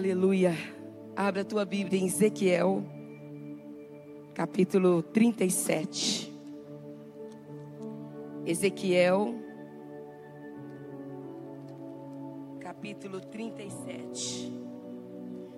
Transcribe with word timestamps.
Aleluia. 0.00 0.56
Abra 1.14 1.42
a 1.42 1.44
tua 1.44 1.62
Bíblia 1.66 2.00
em 2.00 2.06
Ezequiel, 2.06 2.82
capítulo 4.32 5.02
37. 5.02 6.32
Ezequiel, 8.46 9.34
capítulo 12.60 13.20
37. 13.20 14.50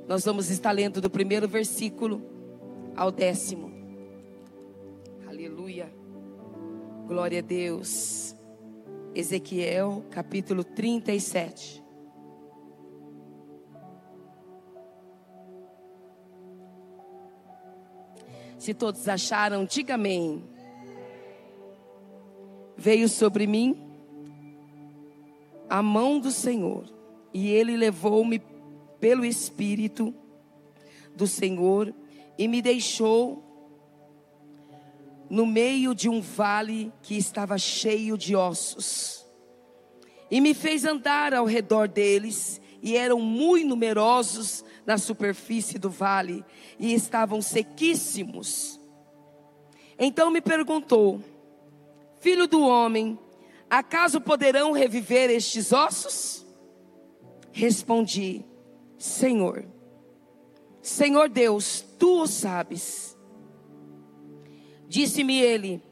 Nós 0.08 0.24
vamos 0.24 0.50
estar 0.50 0.72
lendo 0.72 1.00
do 1.00 1.08
primeiro 1.08 1.46
versículo 1.46 2.20
ao 2.96 3.12
décimo. 3.12 3.70
Aleluia. 5.24 5.88
Glória 7.06 7.38
a 7.38 7.42
Deus. 7.42 8.34
Ezequiel, 9.14 10.04
capítulo 10.10 10.64
37. 10.64 11.81
Se 18.62 18.72
todos 18.72 19.08
acharam, 19.08 19.64
diga 19.64 19.94
amém. 19.94 20.40
Veio 22.76 23.08
sobre 23.08 23.44
mim 23.44 23.76
a 25.68 25.82
mão 25.82 26.20
do 26.20 26.30
Senhor, 26.30 26.84
e 27.34 27.48
ele 27.50 27.76
levou-me 27.76 28.40
pelo 29.00 29.24
Espírito 29.24 30.14
do 31.16 31.26
Senhor 31.26 31.92
e 32.38 32.46
me 32.46 32.62
deixou 32.62 33.42
no 35.28 35.44
meio 35.44 35.92
de 35.92 36.08
um 36.08 36.20
vale 36.20 36.92
que 37.02 37.16
estava 37.16 37.58
cheio 37.58 38.16
de 38.16 38.36
ossos. 38.36 39.26
E 40.30 40.40
me 40.40 40.54
fez 40.54 40.84
andar 40.84 41.34
ao 41.34 41.46
redor 41.46 41.88
deles, 41.88 42.60
e 42.80 42.96
eram 42.96 43.18
muito 43.18 43.66
numerosos 43.66 44.64
na 44.86 44.98
superfície 44.98 45.78
do 45.78 45.88
vale 45.88 46.44
e 46.78 46.92
estavam 46.92 47.40
sequíssimos. 47.40 48.80
Então 49.98 50.30
me 50.30 50.40
perguntou: 50.40 51.22
Filho 52.20 52.46
do 52.46 52.62
homem, 52.62 53.18
acaso 53.70 54.20
poderão 54.20 54.72
reviver 54.72 55.30
estes 55.30 55.72
ossos? 55.72 56.46
Respondi: 57.52 58.44
Senhor, 58.98 59.64
Senhor 60.80 61.28
Deus, 61.28 61.84
tu 61.98 62.22
o 62.22 62.26
sabes. 62.26 63.16
Disse-me 64.88 65.40
ele: 65.40 65.82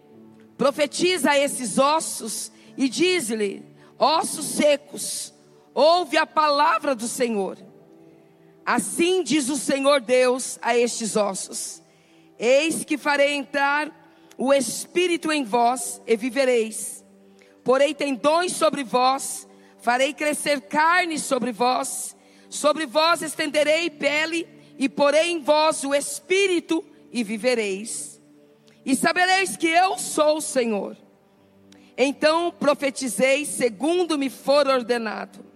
Profetiza 0.56 1.36
esses 1.38 1.78
ossos 1.78 2.50
e 2.76 2.88
diz-lhe: 2.88 3.64
Ossos 3.98 4.46
secos, 4.46 5.32
ouve 5.72 6.16
a 6.16 6.26
palavra 6.26 6.94
do 6.94 7.06
Senhor. 7.06 7.69
Assim 8.64 9.22
diz 9.22 9.48
o 9.48 9.56
Senhor 9.56 10.00
Deus 10.00 10.58
a 10.62 10.76
estes 10.76 11.16
ossos: 11.16 11.82
Eis 12.38 12.84
que 12.84 12.98
farei 12.98 13.34
entrar 13.34 13.90
o 14.36 14.52
espírito 14.52 15.30
em 15.30 15.44
vós 15.44 16.00
e 16.06 16.16
vivereis. 16.16 17.04
Porei 17.62 17.94
tendões 17.94 18.52
sobre 18.52 18.82
vós, 18.82 19.46
farei 19.78 20.14
crescer 20.14 20.62
carne 20.62 21.18
sobre 21.18 21.52
vós, 21.52 22.16
sobre 22.48 22.86
vós 22.86 23.22
estenderei 23.22 23.90
pele 23.90 24.48
e 24.78 24.88
porei 24.88 25.30
em 25.30 25.40
vós 25.40 25.84
o 25.84 25.94
espírito 25.94 26.84
e 27.12 27.22
vivereis. 27.22 28.20
E 28.84 28.96
sabereis 28.96 29.56
que 29.56 29.68
eu 29.68 29.98
sou 29.98 30.38
o 30.38 30.40
Senhor. 30.40 30.96
Então 31.96 32.50
profetizei 32.50 33.44
segundo 33.44 34.16
me 34.16 34.30
for 34.30 34.66
ordenado. 34.66 35.49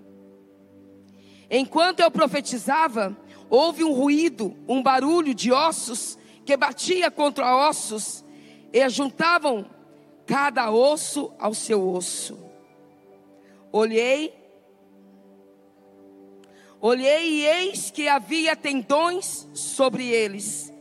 Enquanto 1.56 2.00
eu 2.00 2.10
profetizava, 2.10 3.16
houve 3.48 3.84
um 3.84 3.92
ruído, 3.92 4.56
um 4.66 4.82
barulho 4.82 5.32
de 5.32 5.52
ossos 5.52 6.18
que 6.44 6.56
batia 6.56 7.12
contra 7.12 7.56
ossos 7.56 8.24
e 8.72 8.88
juntavam 8.88 9.64
cada 10.26 10.72
osso 10.72 11.32
ao 11.38 11.54
seu 11.54 11.88
osso. 11.88 12.36
Olhei, 13.70 14.34
olhei 16.80 17.24
e 17.24 17.46
eis 17.46 17.88
que 17.88 18.08
havia 18.08 18.56
tendões 18.56 19.48
sobre 19.54 20.08
eles, 20.08 20.74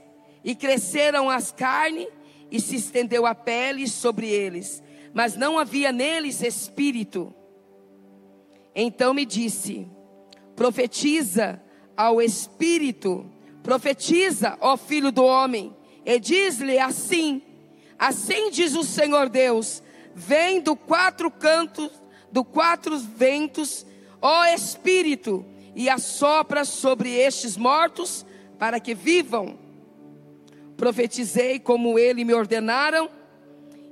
e 0.43 0.55
cresceram 0.55 1.29
as 1.29 1.51
carnes, 1.51 2.07
e 2.49 2.59
se 2.59 2.77
estendeu 2.77 3.27
a 3.27 3.35
pele 3.35 3.87
sobre 3.87 4.27
eles, 4.27 4.81
mas 5.13 5.35
não 5.35 5.59
havia 5.59 5.91
neles 5.91 6.41
espírito. 6.41 7.31
Então 8.73 9.13
me 9.13 9.23
disse: 9.23 9.87
profetiza 10.55 11.61
ao 11.95 12.21
Espírito, 12.21 13.25
profetiza, 13.61 14.57
ó 14.59 14.75
Filho 14.75 15.11
do 15.11 15.23
Homem, 15.23 15.75
e 16.05 16.19
diz-lhe 16.19 16.77
assim: 16.79 17.41
Assim 17.97 18.49
diz 18.51 18.75
o 18.75 18.83
Senhor 18.83 19.29
Deus: 19.29 19.81
Vem 20.13 20.61
do 20.61 20.75
quatro 20.75 21.31
cantos, 21.31 21.91
do 22.31 22.43
quatro 22.43 22.97
ventos, 22.97 23.85
ó 24.21 24.45
Espírito, 24.45 25.45
e 25.75 25.89
assopra 25.89 26.65
sobre 26.65 27.15
estes 27.15 27.57
mortos, 27.57 28.25
para 28.59 28.79
que 28.79 28.93
vivam. 28.93 29.57
Profetizei 30.75 31.59
como 31.59 31.97
ele 31.97 32.25
me 32.25 32.33
ordenaram, 32.33 33.09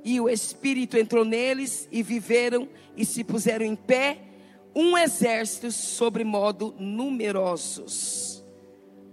e 0.04 0.20
o 0.20 0.28
Espírito 0.28 0.98
entrou 0.98 1.24
neles, 1.24 1.88
e 1.90 2.02
viveram, 2.02 2.68
e 2.96 3.04
se 3.04 3.24
puseram 3.24 3.64
em 3.64 3.76
pé, 3.76 4.18
um 4.74 4.96
exército 4.96 5.70
sobre 5.70 6.24
modo 6.24 6.74
numerosos. 6.78 8.44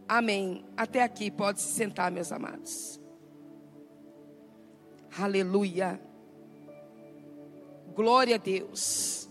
Amém. 0.08 0.66
Até 0.76 1.04
aqui, 1.04 1.30
pode 1.30 1.62
se 1.62 1.74
sentar, 1.74 2.12
meus 2.12 2.32
amados. 2.32 3.00
Aleluia. 5.18 6.02
Glória 7.94 8.36
a 8.36 8.40
Deus. 8.40 9.30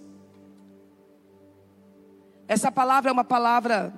Essa 2.46 2.70
palavra 2.70 3.10
é 3.10 3.12
uma 3.12 3.24
palavra 3.24 3.92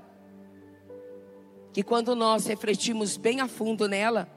que, 1.72 1.82
quando 1.82 2.16
nós 2.16 2.46
refletimos 2.46 3.16
bem 3.16 3.40
a 3.40 3.48
fundo 3.48 3.88
nela, 3.88 4.28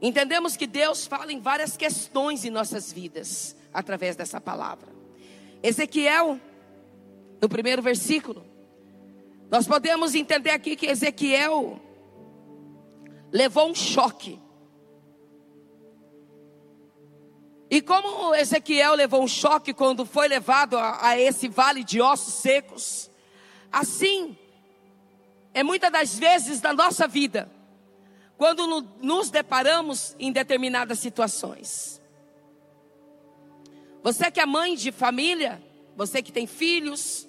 entendemos 0.00 0.56
que 0.56 0.66
Deus 0.66 1.06
fala 1.06 1.32
em 1.32 1.40
várias 1.40 1.76
questões 1.76 2.44
em 2.44 2.50
nossas 2.50 2.92
vidas 2.92 3.56
através 3.72 4.16
dessa 4.16 4.40
palavra. 4.40 4.95
Ezequiel, 5.66 6.40
no 7.42 7.48
primeiro 7.48 7.82
versículo, 7.82 8.46
nós 9.50 9.66
podemos 9.66 10.14
entender 10.14 10.50
aqui 10.50 10.76
que 10.76 10.86
Ezequiel 10.86 11.80
levou 13.32 13.68
um 13.68 13.74
choque. 13.74 14.40
E 17.68 17.82
como 17.82 18.32
Ezequiel 18.36 18.94
levou 18.94 19.20
um 19.24 19.26
choque 19.26 19.74
quando 19.74 20.06
foi 20.06 20.28
levado 20.28 20.78
a, 20.78 21.08
a 21.08 21.18
esse 21.18 21.48
vale 21.48 21.82
de 21.82 22.00
ossos 22.00 22.34
secos, 22.34 23.10
assim 23.72 24.38
é 25.52 25.64
muitas 25.64 25.90
das 25.90 26.16
vezes 26.16 26.62
na 26.62 26.72
nossa 26.72 27.08
vida, 27.08 27.50
quando 28.38 28.68
no, 28.68 28.82
nos 29.02 29.30
deparamos 29.30 30.14
em 30.16 30.30
determinadas 30.30 31.00
situações. 31.00 32.00
Você 34.06 34.30
que 34.30 34.38
é 34.38 34.46
mãe 34.46 34.76
de 34.76 34.92
família, 34.92 35.60
você 35.96 36.22
que 36.22 36.30
tem 36.30 36.46
filhos, 36.46 37.28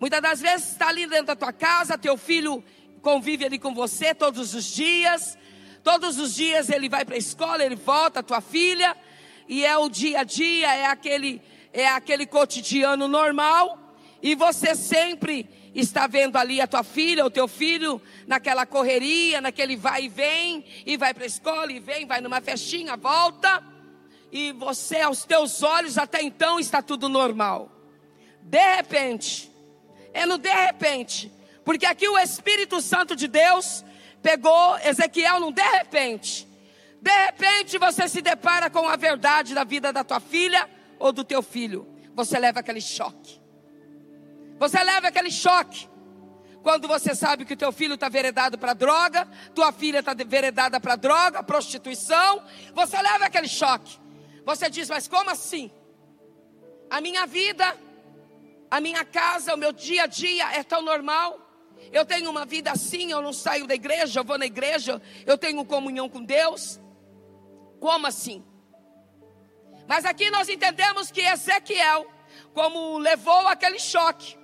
muitas 0.00 0.22
das 0.22 0.40
vezes 0.40 0.70
está 0.70 0.88
ali 0.88 1.06
dentro 1.06 1.26
da 1.26 1.36
tua 1.36 1.52
casa, 1.52 1.98
teu 1.98 2.16
filho 2.16 2.64
convive 3.02 3.44
ali 3.44 3.58
com 3.58 3.74
você 3.74 4.14
todos 4.14 4.54
os 4.54 4.64
dias, 4.64 5.36
todos 5.84 6.18
os 6.18 6.34
dias 6.34 6.70
ele 6.70 6.88
vai 6.88 7.04
para 7.04 7.14
a 7.14 7.18
escola, 7.18 7.62
ele 7.62 7.76
volta, 7.76 8.22
tua 8.22 8.40
filha, 8.40 8.96
e 9.46 9.66
é 9.66 9.76
o 9.76 9.90
dia 9.90 10.20
a 10.20 10.24
dia, 10.24 10.76
é 10.76 10.86
aquele, 10.86 11.42
é 11.70 11.86
aquele 11.88 12.24
cotidiano 12.24 13.06
normal, 13.06 13.94
e 14.22 14.34
você 14.34 14.74
sempre 14.74 15.46
está 15.74 16.06
vendo 16.06 16.38
ali 16.38 16.58
a 16.58 16.66
tua 16.66 16.82
filha, 16.82 17.26
o 17.26 17.30
teu 17.30 17.46
filho, 17.46 18.00
naquela 18.26 18.64
correria, 18.64 19.42
naquele 19.42 19.76
vai 19.76 20.04
e 20.04 20.08
vem, 20.08 20.64
e 20.86 20.96
vai 20.96 21.12
para 21.12 21.24
a 21.24 21.26
escola, 21.26 21.70
e 21.70 21.78
vem, 21.78 22.06
vai 22.06 22.22
numa 22.22 22.40
festinha, 22.40 22.96
volta 22.96 23.71
e 24.32 24.50
você, 24.52 25.02
aos 25.02 25.26
teus 25.26 25.62
olhos, 25.62 25.98
até 25.98 26.22
então 26.22 26.58
está 26.58 26.80
tudo 26.80 27.06
normal. 27.06 27.70
De 28.40 28.76
repente, 28.76 29.52
é 30.14 30.24
no 30.24 30.38
de 30.38 30.50
repente, 30.50 31.30
porque 31.62 31.84
aqui 31.84 32.08
o 32.08 32.18
Espírito 32.18 32.80
Santo 32.80 33.14
de 33.14 33.28
Deus 33.28 33.84
pegou 34.22 34.78
Ezequiel 34.78 35.38
num 35.38 35.52
de 35.52 35.62
repente. 35.62 36.48
De 37.00 37.10
repente 37.26 37.76
você 37.76 38.08
se 38.08 38.22
depara 38.22 38.70
com 38.70 38.88
a 38.88 38.96
verdade 38.96 39.54
da 39.54 39.64
vida 39.64 39.92
da 39.92 40.02
tua 40.02 40.18
filha 40.18 40.68
ou 40.98 41.12
do 41.12 41.24
teu 41.24 41.42
filho. 41.42 41.86
Você 42.14 42.38
leva 42.38 42.60
aquele 42.60 42.80
choque. 42.80 43.38
Você 44.58 44.82
leva 44.82 45.08
aquele 45.08 45.30
choque. 45.30 45.88
Quando 46.62 46.86
você 46.86 47.14
sabe 47.14 47.44
que 47.44 47.54
o 47.54 47.56
teu 47.56 47.72
filho 47.72 47.94
está 47.94 48.08
veredado 48.08 48.56
para 48.56 48.72
droga, 48.72 49.28
tua 49.54 49.72
filha 49.72 49.98
está 49.98 50.14
veredada 50.14 50.78
para 50.80 50.94
droga, 50.94 51.42
prostituição, 51.42 52.42
você 52.72 52.96
leva 53.02 53.26
aquele 53.26 53.48
choque. 53.48 54.01
Você 54.44 54.68
diz, 54.68 54.88
mas 54.88 55.06
como 55.06 55.30
assim? 55.30 55.70
A 56.90 57.00
minha 57.00 57.26
vida, 57.26 57.76
a 58.70 58.80
minha 58.80 59.04
casa, 59.04 59.54
o 59.54 59.56
meu 59.56 59.72
dia 59.72 60.04
a 60.04 60.06
dia 60.06 60.52
é 60.52 60.62
tão 60.62 60.82
normal. 60.82 61.38
Eu 61.90 62.04
tenho 62.04 62.30
uma 62.30 62.44
vida 62.44 62.70
assim, 62.70 63.10
eu 63.10 63.20
não 63.20 63.32
saio 63.32 63.66
da 63.66 63.74
igreja, 63.74 64.20
eu 64.20 64.24
vou 64.24 64.38
na 64.38 64.46
igreja, 64.46 65.00
eu 65.26 65.36
tenho 65.36 65.64
comunhão 65.64 66.08
com 66.08 66.22
Deus. 66.22 66.80
Como 67.80 68.06
assim? 68.06 68.44
Mas 69.86 70.04
aqui 70.04 70.30
nós 70.30 70.48
entendemos 70.48 71.10
que 71.10 71.20
Ezequiel, 71.20 72.06
como 72.54 72.98
levou 72.98 73.48
aquele 73.48 73.78
choque, 73.78 74.38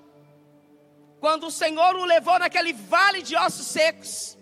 quando 1.21 1.47
o 1.47 1.51
Senhor 1.51 1.97
o 1.97 2.05
levou 2.05 2.39
naquele 2.39 2.73
vale 2.73 3.23
de 3.23 3.37
ossos 3.37 3.67
secos, 3.67 4.39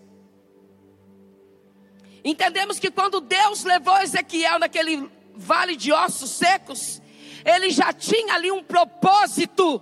entendemos 2.24 2.78
que 2.78 2.90
quando 2.90 3.20
Deus 3.20 3.64
levou 3.64 3.98
Ezequiel 3.98 4.58
naquele 4.58 5.10
vale 5.36 5.76
de 5.76 5.92
ossos 5.92 6.30
secos, 6.30 7.00
ele 7.44 7.70
já 7.70 7.92
tinha 7.92 8.34
ali 8.34 8.50
um 8.50 8.62
propósito 8.62 9.80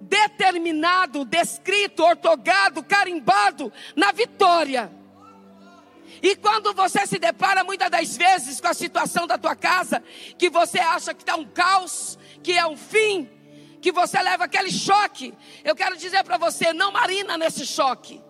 determinado, 0.00 1.24
descrito, 1.24 2.02
ortogado, 2.02 2.82
carimbado 2.82 3.72
na 3.94 4.12
vitória. 4.12 4.90
E 6.22 6.34
quando 6.36 6.72
você 6.72 7.06
se 7.06 7.18
depara 7.18 7.62
muitas 7.62 7.90
das 7.90 8.16
vezes 8.16 8.60
com 8.60 8.68
a 8.68 8.74
situação 8.74 9.26
da 9.26 9.36
tua 9.36 9.54
casa, 9.54 10.02
que 10.36 10.48
você 10.48 10.78
acha 10.78 11.12
que 11.12 11.22
está 11.22 11.36
um 11.36 11.44
caos, 11.44 12.18
que 12.42 12.52
é 12.52 12.66
um 12.66 12.76
fim, 12.76 13.28
que 13.80 13.92
você 13.92 14.20
leva 14.20 14.44
aquele 14.44 14.70
choque, 14.70 15.34
eu 15.62 15.76
quero 15.76 15.96
dizer 15.96 16.24
para 16.24 16.38
você: 16.38 16.72
não 16.72 16.90
marina 16.90 17.36
nesse 17.36 17.66
choque, 17.66 18.20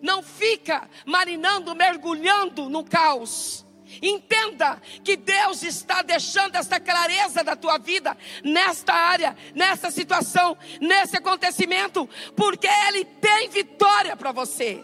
não 0.00 0.22
fica 0.22 0.88
marinando, 1.04 1.74
mergulhando 1.74 2.68
no 2.70 2.84
caos. 2.84 3.65
Entenda 4.02 4.80
que 5.04 5.16
Deus 5.16 5.62
está 5.62 6.02
deixando 6.02 6.56
esta 6.56 6.80
clareza 6.80 7.44
da 7.44 7.54
tua 7.54 7.78
vida, 7.78 8.16
nesta 8.42 8.92
área, 8.92 9.36
nessa 9.54 9.90
situação, 9.90 10.56
nesse 10.80 11.16
acontecimento, 11.16 12.08
porque 12.34 12.68
Ele 12.88 13.04
tem 13.04 13.48
vitória 13.48 14.16
para 14.16 14.32
você. 14.32 14.82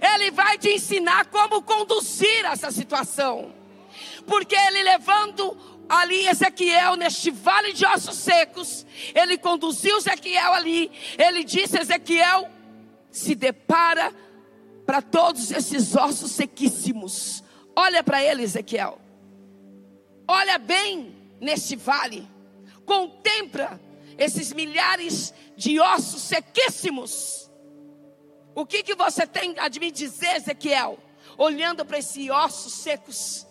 Ele 0.00 0.30
vai 0.30 0.58
te 0.58 0.70
ensinar 0.70 1.26
como 1.26 1.62
conduzir 1.62 2.44
essa 2.44 2.70
situação, 2.70 3.52
porque 4.26 4.54
Ele 4.54 4.82
levando 4.82 5.74
ali 5.88 6.26
Ezequiel 6.26 6.96
neste 6.96 7.30
vale 7.30 7.72
de 7.72 7.84
ossos 7.86 8.16
secos, 8.16 8.86
ele 9.14 9.36
conduziu 9.36 9.98
Ezequiel 9.98 10.54
ali, 10.54 10.90
ele 11.18 11.44
disse: 11.44 11.78
Ezequiel, 11.78 12.50
se 13.10 13.34
depara 13.34 14.10
para 14.86 15.02
todos 15.02 15.50
esses 15.50 15.94
ossos 15.94 16.32
sequíssimos 16.32 17.43
Olha 17.76 18.02
para 18.02 18.22
ele, 18.22 18.42
Ezequiel. 18.42 18.98
Olha 20.26 20.58
bem 20.58 21.14
nesse 21.40 21.76
vale. 21.76 22.28
Contempla 22.86 23.80
esses 24.16 24.52
milhares 24.52 25.34
de 25.56 25.80
ossos 25.80 26.22
sequíssimos. 26.22 27.50
O 28.54 28.64
que, 28.64 28.82
que 28.82 28.94
você 28.94 29.26
tem 29.26 29.54
a 29.58 29.68
me 29.68 29.90
dizer, 29.90 30.36
Ezequiel? 30.36 30.98
Olhando 31.36 31.84
para 31.84 31.98
esses 31.98 32.30
ossos 32.30 32.72
secos. 32.74 33.46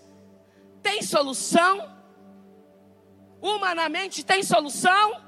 Tem 0.82 1.02
solução? 1.02 1.92
Humanamente 3.42 4.24
tem 4.24 4.42
solução? 4.42 5.22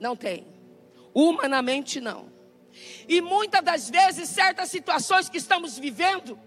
Não 0.00 0.16
tem. 0.16 0.46
Humanamente 1.12 2.00
não. 2.00 2.30
E 3.06 3.20
muitas 3.20 3.62
das 3.62 3.90
vezes, 3.90 4.30
certas 4.30 4.70
situações 4.70 5.28
que 5.28 5.36
estamos 5.36 5.78
vivendo, 5.78 6.38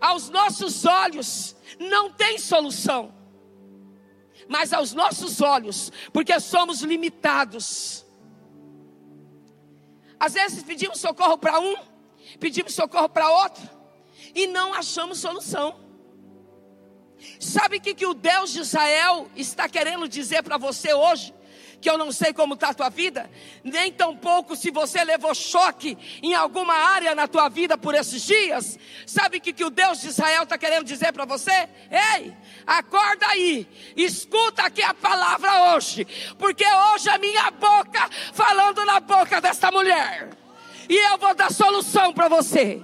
aos 0.00 0.28
nossos 0.28 0.84
olhos 0.84 1.56
não 1.78 2.10
tem 2.10 2.38
solução. 2.38 3.14
Mas 4.48 4.72
aos 4.72 4.92
nossos 4.92 5.40
olhos, 5.40 5.90
porque 6.12 6.38
somos 6.38 6.80
limitados. 6.82 8.06
Às 10.18 10.34
vezes 10.34 10.62
pedimos 10.62 11.00
socorro 11.00 11.36
para 11.36 11.58
um, 11.58 11.76
pedimos 12.38 12.74
socorro 12.74 13.08
para 13.08 13.28
outro, 13.28 13.68
e 14.34 14.46
não 14.46 14.72
achamos 14.72 15.18
solução. 15.18 15.80
Sabe 17.40 17.78
o 17.78 17.80
que, 17.80 17.94
que 17.94 18.06
o 18.06 18.14
Deus 18.14 18.52
de 18.52 18.60
Israel 18.60 19.28
está 19.34 19.68
querendo 19.68 20.08
dizer 20.08 20.42
para 20.42 20.58
você 20.58 20.92
hoje? 20.92 21.34
Que 21.80 21.88
eu 21.88 21.98
não 21.98 22.10
sei 22.10 22.32
como 22.32 22.54
está 22.54 22.70
a 22.70 22.74
tua 22.74 22.88
vida, 22.88 23.30
nem 23.62 23.92
tampouco 23.92 24.56
se 24.56 24.70
você 24.70 25.04
levou 25.04 25.34
choque 25.34 25.96
em 26.22 26.34
alguma 26.34 26.74
área 26.74 27.14
na 27.14 27.28
tua 27.28 27.48
vida 27.48 27.76
por 27.76 27.94
esses 27.94 28.22
dias. 28.22 28.78
Sabe 29.06 29.38
o 29.38 29.40
que, 29.40 29.52
que 29.52 29.64
o 29.64 29.70
Deus 29.70 30.00
de 30.00 30.08
Israel 30.08 30.42
está 30.44 30.58
querendo 30.58 30.84
dizer 30.84 31.12
para 31.12 31.24
você? 31.24 31.68
Ei, 32.16 32.34
acorda 32.66 33.26
aí, 33.28 33.66
escuta 33.96 34.62
aqui 34.62 34.82
a 34.82 34.94
palavra 34.94 35.74
hoje, 35.74 36.06
porque 36.38 36.64
hoje 36.64 37.08
é 37.08 37.18
minha 37.18 37.50
boca 37.50 38.08
falando 38.32 38.84
na 38.84 39.00
boca 39.00 39.40
desta 39.40 39.70
mulher, 39.70 40.30
e 40.88 40.94
eu 40.94 41.18
vou 41.18 41.34
dar 41.34 41.52
solução 41.52 42.12
para 42.12 42.28
você. 42.28 42.82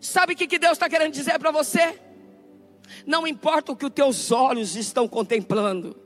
Sabe 0.00 0.32
o 0.32 0.36
que, 0.36 0.48
que 0.48 0.58
Deus 0.58 0.72
está 0.72 0.88
querendo 0.88 1.12
dizer 1.12 1.38
para 1.38 1.52
você? 1.52 1.98
Não 3.06 3.26
importa 3.26 3.72
o 3.72 3.76
que 3.76 3.86
os 3.86 3.92
teus 3.92 4.32
olhos 4.32 4.76
estão 4.76 5.06
contemplando, 5.06 5.96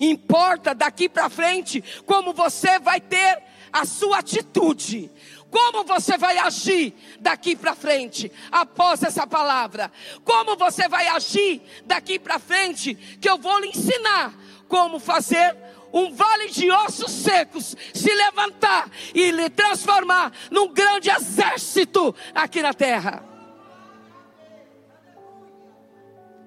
Importa 0.00 0.74
daqui 0.74 1.08
para 1.08 1.28
frente 1.28 1.82
como 2.06 2.32
você 2.32 2.78
vai 2.78 3.00
ter 3.00 3.42
a 3.72 3.84
sua 3.84 4.18
atitude. 4.18 5.10
Como 5.50 5.84
você 5.84 6.18
vai 6.18 6.36
agir 6.38 6.94
daqui 7.20 7.54
para 7.54 7.76
frente 7.76 8.30
após 8.50 9.02
essa 9.02 9.24
palavra? 9.26 9.90
Como 10.24 10.56
você 10.56 10.88
vai 10.88 11.06
agir 11.06 11.62
daqui 11.84 12.18
para 12.18 12.40
frente? 12.40 12.94
Que 13.20 13.30
eu 13.30 13.38
vou 13.38 13.60
lhe 13.60 13.68
ensinar 13.68 14.34
como 14.68 14.98
fazer 14.98 15.56
um 15.92 16.12
vale 16.12 16.48
de 16.50 16.68
ossos 16.72 17.12
secos 17.12 17.76
se 17.94 18.12
levantar 18.12 18.90
e 19.14 19.30
lhe 19.30 19.48
transformar 19.48 20.32
num 20.50 20.72
grande 20.72 21.08
exército 21.08 22.12
aqui 22.34 22.60
na 22.60 22.74
terra. 22.74 23.22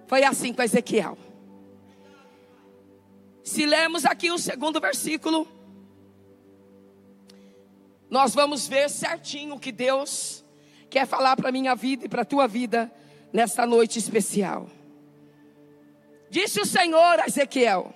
Foi 0.05 0.23
assim 0.23 0.53
com 0.53 0.61
Ezequiel. 0.61 1.17
Se 3.47 3.65
lermos 3.65 4.03
aqui 4.03 4.29
o 4.29 4.37
segundo 4.37 4.77
versículo, 4.81 5.47
nós 8.09 8.35
vamos 8.35 8.67
ver 8.67 8.89
certinho 8.89 9.55
o 9.55 9.59
que 9.59 9.71
Deus 9.71 10.43
quer 10.89 11.07
falar 11.07 11.37
para 11.37 11.47
a 11.47 11.51
minha 11.51 11.73
vida 11.73 12.05
e 12.05 12.09
para 12.09 12.23
a 12.23 12.25
tua 12.25 12.45
vida 12.45 12.91
nesta 13.31 13.65
noite 13.65 13.97
especial. 13.99 14.69
Disse 16.29 16.59
o 16.59 16.65
Senhor 16.65 17.21
a 17.21 17.27
Ezequiel, 17.27 17.93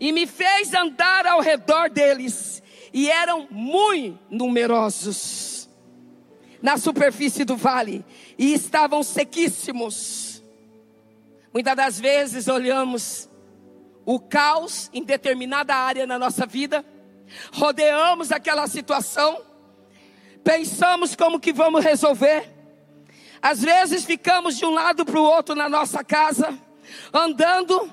e 0.00 0.10
me 0.10 0.26
fez 0.26 0.74
andar 0.74 1.24
ao 1.24 1.40
redor 1.40 1.90
deles, 1.90 2.60
e 2.92 3.08
eram 3.08 3.46
muito 3.52 4.18
numerosos 4.28 5.70
na 6.60 6.76
superfície 6.76 7.44
do 7.44 7.56
vale, 7.56 8.04
e 8.36 8.52
estavam 8.52 9.04
sequíssimos. 9.04 10.42
Muitas 11.54 11.76
das 11.76 12.00
vezes 12.00 12.48
olhamos 12.48 13.29
o 14.10 14.18
caos 14.18 14.90
em 14.92 15.04
determinada 15.04 15.72
área 15.72 16.04
na 16.04 16.18
nossa 16.18 16.44
vida, 16.44 16.84
rodeamos 17.52 18.32
aquela 18.32 18.66
situação, 18.66 19.40
pensamos 20.42 21.14
como 21.14 21.38
que 21.38 21.52
vamos 21.52 21.84
resolver. 21.84 22.50
Às 23.40 23.62
vezes 23.62 24.04
ficamos 24.04 24.56
de 24.56 24.66
um 24.66 24.74
lado 24.74 25.04
para 25.04 25.16
o 25.16 25.22
outro 25.22 25.54
na 25.54 25.68
nossa 25.68 26.02
casa, 26.02 26.58
andando, 27.14 27.88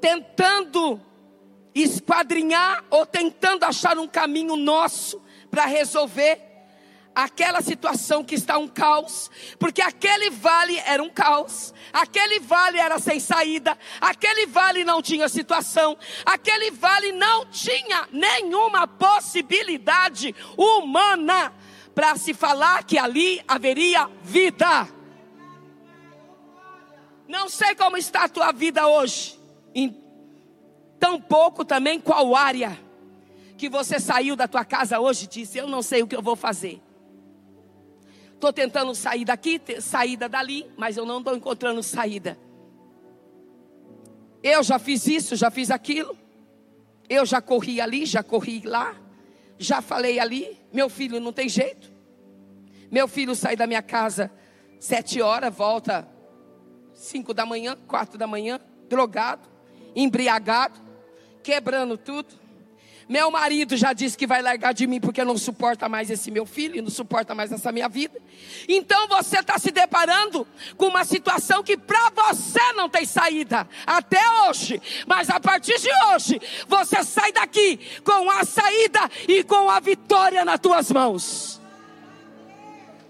tentando 0.00 0.98
esquadrinhar 1.74 2.82
ou 2.88 3.04
tentando 3.04 3.64
achar 3.64 3.98
um 3.98 4.08
caminho 4.08 4.56
nosso 4.56 5.22
para 5.50 5.66
resolver 5.66 6.40
aquela 7.14 7.60
situação 7.60 8.24
que 8.24 8.34
está 8.34 8.58
um 8.58 8.68
caos, 8.68 9.30
porque 9.58 9.82
aquele 9.82 10.30
vale 10.30 10.78
era 10.78 11.02
um 11.02 11.10
caos, 11.10 11.74
aquele 11.92 12.40
vale 12.40 12.78
era 12.78 12.98
sem 12.98 13.20
saída, 13.20 13.76
aquele 14.00 14.46
vale 14.46 14.84
não 14.84 15.02
tinha 15.02 15.28
situação, 15.28 15.96
aquele 16.24 16.70
vale 16.70 17.12
não 17.12 17.46
tinha 17.46 18.08
nenhuma 18.10 18.86
possibilidade 18.86 20.34
humana 20.56 21.52
para 21.94 22.16
se 22.16 22.32
falar 22.32 22.84
que 22.84 22.98
ali 22.98 23.42
haveria 23.46 24.10
vida. 24.22 24.88
Não 27.28 27.48
sei 27.48 27.74
como 27.74 27.96
está 27.96 28.24
a 28.24 28.28
tua 28.28 28.52
vida 28.52 28.86
hoje, 28.86 29.38
em 29.74 30.02
tão 30.98 31.20
pouco 31.20 31.64
também 31.64 32.00
qual 32.00 32.34
área 32.36 32.78
que 33.56 33.68
você 33.68 34.00
saiu 34.00 34.34
da 34.34 34.48
tua 34.48 34.64
casa 34.64 34.98
hoje 35.00 35.24
e 35.24 35.28
disse: 35.28 35.58
Eu 35.58 35.66
não 35.66 35.82
sei 35.82 36.02
o 36.02 36.06
que 36.06 36.16
eu 36.16 36.22
vou 36.22 36.36
fazer. 36.36 36.82
Estou 38.42 38.52
tentando 38.52 38.92
sair 38.92 39.24
daqui, 39.24 39.62
saída 39.80 40.28
dali, 40.28 40.68
mas 40.76 40.96
eu 40.96 41.06
não 41.06 41.18
estou 41.18 41.36
encontrando 41.36 41.80
saída. 41.80 42.36
Eu 44.42 44.64
já 44.64 44.80
fiz 44.80 45.06
isso, 45.06 45.36
já 45.36 45.48
fiz 45.48 45.70
aquilo. 45.70 46.18
Eu 47.08 47.24
já 47.24 47.40
corri 47.40 47.80
ali, 47.80 48.04
já 48.04 48.20
corri 48.20 48.62
lá. 48.64 48.96
Já 49.60 49.80
falei 49.80 50.18
ali. 50.18 50.58
Meu 50.72 50.88
filho 50.88 51.20
não 51.20 51.32
tem 51.32 51.48
jeito. 51.48 51.92
Meu 52.90 53.06
filho 53.06 53.32
sai 53.36 53.54
da 53.54 53.64
minha 53.64 53.80
casa 53.80 54.28
sete 54.80 55.22
horas, 55.22 55.54
volta 55.54 56.08
cinco 56.92 57.32
da 57.32 57.46
manhã, 57.46 57.78
quatro 57.86 58.18
da 58.18 58.26
manhã, 58.26 58.58
drogado. 58.88 59.48
embriagado, 59.94 60.80
quebrando 61.44 61.96
tudo. 61.96 62.41
Meu 63.08 63.30
marido 63.30 63.76
já 63.76 63.92
disse 63.92 64.16
que 64.16 64.26
vai 64.26 64.40
largar 64.40 64.72
de 64.72 64.86
mim 64.86 65.00
porque 65.00 65.24
não 65.24 65.36
suporta 65.36 65.88
mais 65.88 66.10
esse 66.10 66.30
meu 66.30 66.46
filho, 66.46 66.76
e 66.76 66.82
não 66.82 66.90
suporta 66.90 67.34
mais 67.34 67.50
essa 67.52 67.72
minha 67.72 67.88
vida. 67.88 68.20
Então 68.68 69.08
você 69.08 69.40
está 69.40 69.58
se 69.58 69.70
deparando 69.70 70.46
com 70.76 70.86
uma 70.86 71.04
situação 71.04 71.62
que 71.62 71.76
para 71.76 72.10
você 72.10 72.72
não 72.74 72.88
tem 72.88 73.04
saída 73.04 73.68
até 73.86 74.20
hoje, 74.42 74.80
mas 75.06 75.28
a 75.30 75.40
partir 75.40 75.78
de 75.78 75.90
hoje 76.08 76.40
você 76.68 77.02
sai 77.02 77.32
daqui 77.32 77.78
com 78.04 78.30
a 78.30 78.44
saída 78.44 79.10
e 79.28 79.42
com 79.42 79.68
a 79.68 79.80
vitória 79.80 80.44
nas 80.44 80.60
tuas 80.60 80.90
mãos. 80.90 81.60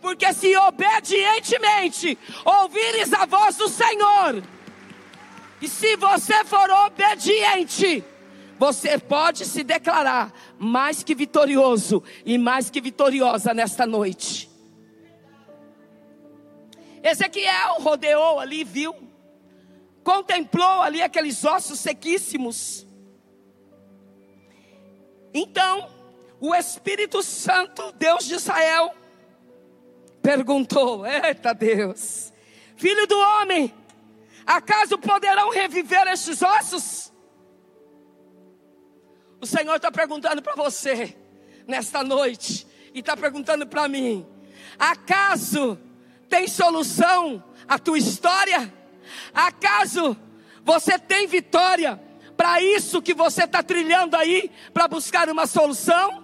Porque 0.00 0.32
se 0.32 0.56
obedientemente 0.56 2.18
ouvires 2.44 3.12
a 3.12 3.24
voz 3.24 3.56
do 3.56 3.68
Senhor, 3.68 4.42
e 5.60 5.68
se 5.68 5.96
você 5.96 6.44
for 6.44 6.68
obediente, 6.86 8.04
você 8.62 8.96
pode 8.96 9.44
se 9.44 9.64
declarar 9.64 10.32
mais 10.56 11.02
que 11.02 11.16
vitorioso 11.16 12.00
e 12.24 12.38
mais 12.38 12.70
que 12.70 12.80
vitoriosa 12.80 13.52
nesta 13.52 13.84
noite. 13.84 14.48
Ezequiel 17.02 17.80
rodeou 17.80 18.38
ali, 18.38 18.62
viu, 18.62 18.94
contemplou 20.04 20.80
ali 20.80 21.02
aqueles 21.02 21.44
ossos 21.44 21.80
sequíssimos. 21.80 22.86
Então, 25.34 25.90
o 26.38 26.54
Espírito 26.54 27.20
Santo, 27.20 27.90
Deus 27.98 28.24
de 28.24 28.34
Israel, 28.34 28.94
perguntou: 30.22 31.04
Eita 31.04 31.52
Deus, 31.52 32.32
filho 32.76 33.08
do 33.08 33.18
homem, 33.18 33.74
acaso 34.46 34.96
poderão 34.98 35.50
reviver 35.50 36.06
estes 36.06 36.40
ossos? 36.42 37.11
O 39.42 39.46
Senhor 39.46 39.74
está 39.74 39.90
perguntando 39.90 40.40
para 40.40 40.54
você 40.54 41.16
nesta 41.66 42.04
noite 42.04 42.64
e 42.94 43.00
está 43.00 43.16
perguntando 43.16 43.66
para 43.66 43.88
mim: 43.88 44.24
acaso 44.78 45.76
tem 46.28 46.46
solução 46.46 47.42
a 47.66 47.76
tua 47.76 47.98
história? 47.98 48.72
Acaso 49.34 50.16
você 50.62 50.96
tem 50.96 51.26
vitória 51.26 52.00
para 52.36 52.62
isso 52.62 53.02
que 53.02 53.12
você 53.12 53.42
está 53.42 53.64
trilhando 53.64 54.16
aí 54.16 54.48
para 54.72 54.86
buscar 54.86 55.28
uma 55.28 55.48
solução? 55.48 56.22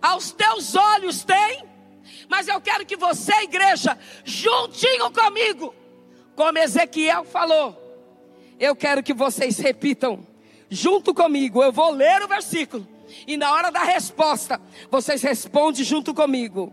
Aos 0.00 0.32
teus 0.32 0.74
olhos 0.74 1.22
tem, 1.22 1.64
mas 2.30 2.48
eu 2.48 2.58
quero 2.62 2.86
que 2.86 2.96
você, 2.96 3.34
igreja, 3.42 3.98
juntinho 4.24 5.10
comigo, 5.10 5.74
como 6.34 6.56
Ezequiel 6.56 7.24
falou, 7.24 7.78
eu 8.58 8.74
quero 8.74 9.02
que 9.02 9.12
vocês 9.12 9.58
repitam 9.58 10.26
junto 10.70 11.14
comigo. 11.14 11.62
Eu 11.62 11.72
vou 11.72 11.90
ler 11.90 12.22
o 12.22 12.28
versículo. 12.28 12.86
E 13.26 13.36
na 13.36 13.52
hora 13.52 13.70
da 13.70 13.82
resposta, 13.82 14.60
vocês 14.90 15.22
respondem 15.22 15.84
junto 15.84 16.14
comigo. 16.14 16.72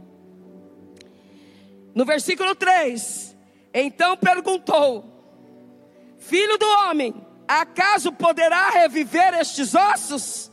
No 1.94 2.06
versículo 2.06 2.56
3: 2.56 3.36
Então 3.74 4.18
perguntou: 4.18 5.06
Filho 6.20 6.58
do 6.58 6.68
homem, 6.84 7.14
acaso 7.48 8.12
poderá 8.12 8.70
reviver 8.70 9.34
estes 9.36 9.76
ossos? 9.76 10.52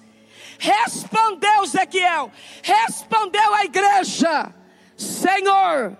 Respondeu 0.59 1.62
Ezequiel, 1.62 2.33
respondeu 2.62 3.54
a 3.54 3.64
igreja: 3.64 4.52
Senhor, 4.97 5.97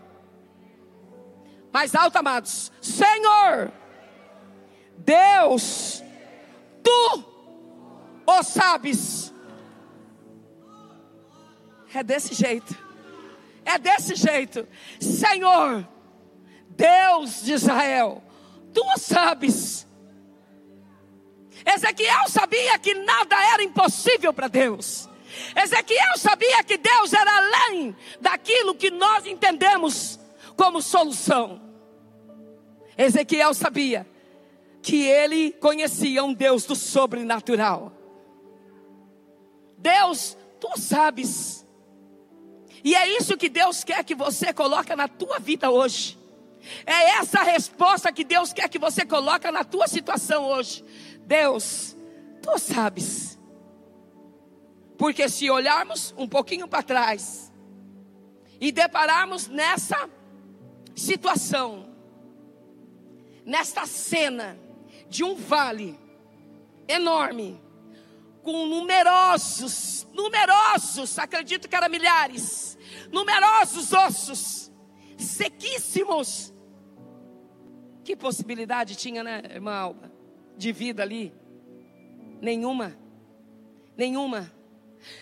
mais 1.73 1.95
alto, 1.95 2.17
amados, 2.17 2.73
Senhor, 2.81 3.71
Deus, 4.97 6.03
tu 6.83 7.25
ou 8.27 8.43
sabes? 8.43 9.33
É 11.95 12.03
desse 12.03 12.35
jeito. 12.35 12.77
É 13.65 13.79
desse 13.79 14.15
jeito. 14.15 14.67
Senhor, 15.01 15.87
Deus 16.71 17.43
de 17.43 17.55
Israel, 17.55 18.23
tu 18.73 18.85
sabes. 18.99 19.87
Ezequiel 21.65 22.29
sabia 22.29 22.79
que 22.79 22.95
nada 22.95 23.37
era 23.53 23.63
impossível 23.63 24.33
para 24.33 24.49
Deus. 24.49 25.09
Ezequiel 25.57 26.17
sabia 26.17 26.63
que 26.65 26.79
Deus 26.79 27.13
era 27.13 27.31
além 27.37 27.97
daquilo 28.21 28.75
que 28.75 28.91
nós 28.91 29.27
entendemos 29.27 30.19
como 30.57 30.81
solução. 30.81 31.61
Ezequiel 32.97 33.55
sabia 33.55 34.07
que 34.83 35.05
ele 35.05 35.53
conhecia 35.53 36.25
um 36.25 36.33
Deus 36.33 36.65
do 36.65 36.75
sobrenatural. 36.75 37.93
Deus, 39.77 40.37
tu 40.61 40.79
sabes. 40.79 41.67
E 42.83 42.95
é 42.95 43.17
isso 43.17 43.37
que 43.37 43.49
Deus 43.49 43.85
quer 43.85 44.05
que 44.05 44.15
você 44.15 44.53
coloque 44.53 44.95
na 44.95 45.09
tua 45.09 45.39
vida 45.39 45.71
hoje. 45.71 46.19
É 46.85 47.11
essa 47.19 47.43
resposta 47.43 48.13
que 48.13 48.25
Deus 48.25 48.53
quer 48.53 48.69
que 48.69 48.79
você 48.79 49.05
coloque 49.05 49.51
na 49.51 49.65
tua 49.65 49.87
situação 49.89 50.45
hoje. 50.45 50.85
Deus, 51.21 51.97
tu 52.43 52.59
sabes. 52.59 53.39
Porque 54.97 55.29
se 55.29 55.49
olharmos 55.51 56.13
um 56.17 56.29
pouquinho 56.29 56.67
para 56.67 56.83
trás 56.83 57.53
e 58.61 58.73
depararmos 58.73 59.47
nessa 59.47 60.11
situação, 60.95 61.89
nesta 63.45 63.87
cena 63.87 64.59
de 65.09 65.25
um 65.25 65.35
vale 65.35 65.99
enorme, 66.87 67.61
com 68.43 68.67
numerosos, 68.67 70.07
numerosos, 70.13 71.19
acredito 71.19 71.69
que 71.69 71.77
eram 71.77 71.89
milhares, 71.89 72.79
numerosos 73.13 73.93
ossos, 73.93 74.73
sequíssimos. 75.17 76.53
Que 78.05 78.17
possibilidade 78.17 78.97
tinha, 78.97 79.23
né, 79.23 79.43
irmã 79.51 79.75
Alba, 79.75 80.11
de 80.57 80.73
vida 80.73 81.03
ali? 81.03 81.35
Nenhuma, 82.41 82.97
nenhuma. 83.97 84.51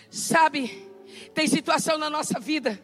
Sabe, 0.09 0.89
tem 1.33 1.47
situação 1.47 1.97
na 1.97 2.09
nossa 2.09 2.39
vida, 2.39 2.81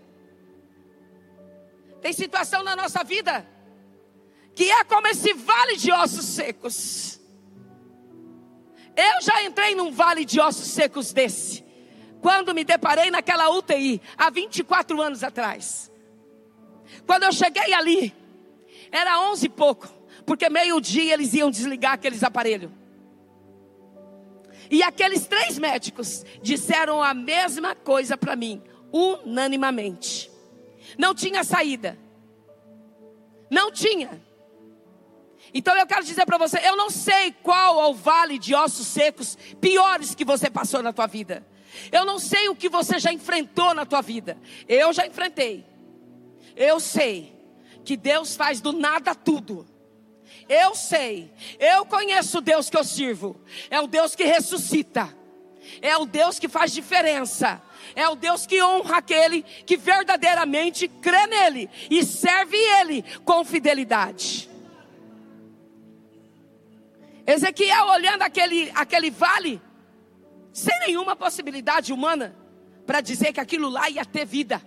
tem 2.01 2.11
situação 2.11 2.63
na 2.63 2.75
nossa 2.75 3.03
vida, 3.03 3.47
que 4.55 4.69
é 4.69 4.83
como 4.83 5.07
esse 5.07 5.33
vale 5.33 5.77
de 5.77 5.91
ossos 5.91 6.25
secos. 6.25 7.19
Eu 8.95 9.21
já 9.21 9.43
entrei 9.43 9.73
num 9.73 9.91
vale 9.91 10.23
de 10.23 10.39
ossos 10.39 10.67
secos 10.67 11.11
desse. 11.11 11.63
Quando 12.21 12.53
me 12.53 12.63
deparei 12.63 13.09
naquela 13.09 13.49
UTI, 13.49 14.01
há 14.17 14.29
24 14.29 15.01
anos 15.01 15.23
atrás. 15.23 15.91
Quando 17.05 17.23
eu 17.23 17.33
cheguei 17.33 17.73
ali, 17.73 18.13
era 18.91 19.19
11 19.31 19.45
e 19.45 19.49
pouco, 19.49 19.87
porque 20.25 20.49
meio-dia 20.49 21.13
eles 21.13 21.33
iam 21.33 21.49
desligar 21.49 21.93
aqueles 21.93 22.23
aparelhos. 22.23 22.71
E 24.69 24.81
aqueles 24.81 25.25
três 25.25 25.59
médicos 25.59 26.23
disseram 26.41 27.03
a 27.03 27.13
mesma 27.13 27.75
coisa 27.75 28.15
para 28.15 28.35
mim, 28.35 28.61
unanimamente. 28.91 30.31
Não 30.97 31.13
tinha 31.13 31.43
saída. 31.43 31.97
Não 33.49 33.71
tinha. 33.71 34.21
Então 35.53 35.77
eu 35.77 35.85
quero 35.85 36.03
dizer 36.03 36.25
para 36.25 36.37
você, 36.37 36.59
eu 36.63 36.75
não 36.75 36.89
sei 36.89 37.31
qual 37.43 37.79
é 37.81 37.85
o 37.85 37.93
vale 37.93 38.39
de 38.39 38.55
ossos 38.55 38.87
secos 38.87 39.37
piores 39.61 40.15
que 40.15 40.25
você 40.25 40.49
passou 40.49 40.81
na 40.81 40.91
tua 40.91 41.05
vida. 41.05 41.45
Eu 41.91 42.05
não 42.05 42.19
sei 42.19 42.49
o 42.49 42.55
que 42.55 42.69
você 42.69 42.99
já 42.99 43.11
enfrentou 43.11 43.73
na 43.73 43.85
tua 43.85 44.01
vida. 44.01 44.37
Eu 44.67 44.91
já 44.93 45.05
enfrentei. 45.05 45.65
Eu 46.55 46.79
sei 46.79 47.35
que 47.85 47.95
Deus 47.95 48.35
faz 48.35 48.61
do 48.61 48.71
nada 48.71 49.13
tudo. 49.13 49.65
Eu 50.49 50.75
sei. 50.75 51.31
Eu 51.59 51.85
conheço 51.85 52.39
o 52.39 52.41
Deus 52.41 52.69
que 52.69 52.77
eu 52.77 52.83
sirvo. 52.83 53.39
É 53.69 53.79
o 53.79 53.87
Deus 53.87 54.15
que 54.15 54.23
ressuscita. 54.23 55.15
É 55.81 55.95
o 55.97 56.05
Deus 56.05 56.39
que 56.39 56.47
faz 56.47 56.71
diferença. 56.71 57.61
É 57.95 58.07
o 58.07 58.15
Deus 58.15 58.45
que 58.45 58.61
honra 58.61 58.97
aquele 58.97 59.43
que 59.43 59.77
verdadeiramente 59.77 60.87
crê 60.87 61.27
nele 61.27 61.69
e 61.89 62.03
serve 62.03 62.57
ele 62.57 63.03
com 63.23 63.43
fidelidade. 63.43 64.49
Ezequiel 67.25 67.87
olhando 67.87 68.21
aquele, 68.21 68.71
aquele 68.75 69.09
vale, 69.09 69.61
sem 70.51 70.77
nenhuma 70.79 71.15
possibilidade 71.15 71.93
humana, 71.93 72.35
para 72.85 73.01
dizer 73.01 73.31
que 73.31 73.39
aquilo 73.39 73.69
lá 73.69 73.89
ia 73.89 74.05
ter 74.05 74.25
vida. 74.25 74.61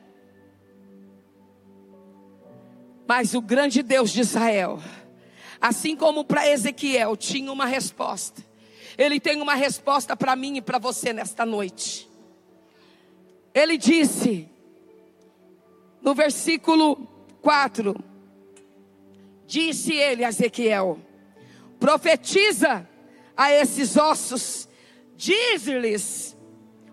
Mas 3.07 3.35
o 3.35 3.41
grande 3.41 3.83
Deus 3.83 4.11
de 4.11 4.21
Israel, 4.21 4.81
assim 5.61 5.95
como 5.95 6.25
para 6.25 6.49
Ezequiel 6.49 7.17
tinha 7.17 7.53
uma 7.53 7.67
resposta, 7.67 8.43
ele 8.99 9.21
tem 9.21 9.41
uma 9.41 9.55
resposta 9.55 10.17
para 10.17 10.35
mim 10.35 10.57
e 10.57 10.63
para 10.63 10.79
você 10.79 11.13
nesta 11.13 11.45
noite. 11.45 12.09
Ele 13.55 13.77
disse, 13.77 14.49
no 16.01 16.15
versículo 16.15 17.07
4, 17.43 17.95
disse 19.47 19.93
ele 19.95 20.25
a 20.25 20.29
Ezequiel: 20.29 20.99
profetiza 21.78 22.88
a 23.37 23.52
esses 23.52 23.97
ossos, 23.97 24.68
diz-lhes: 25.14 26.37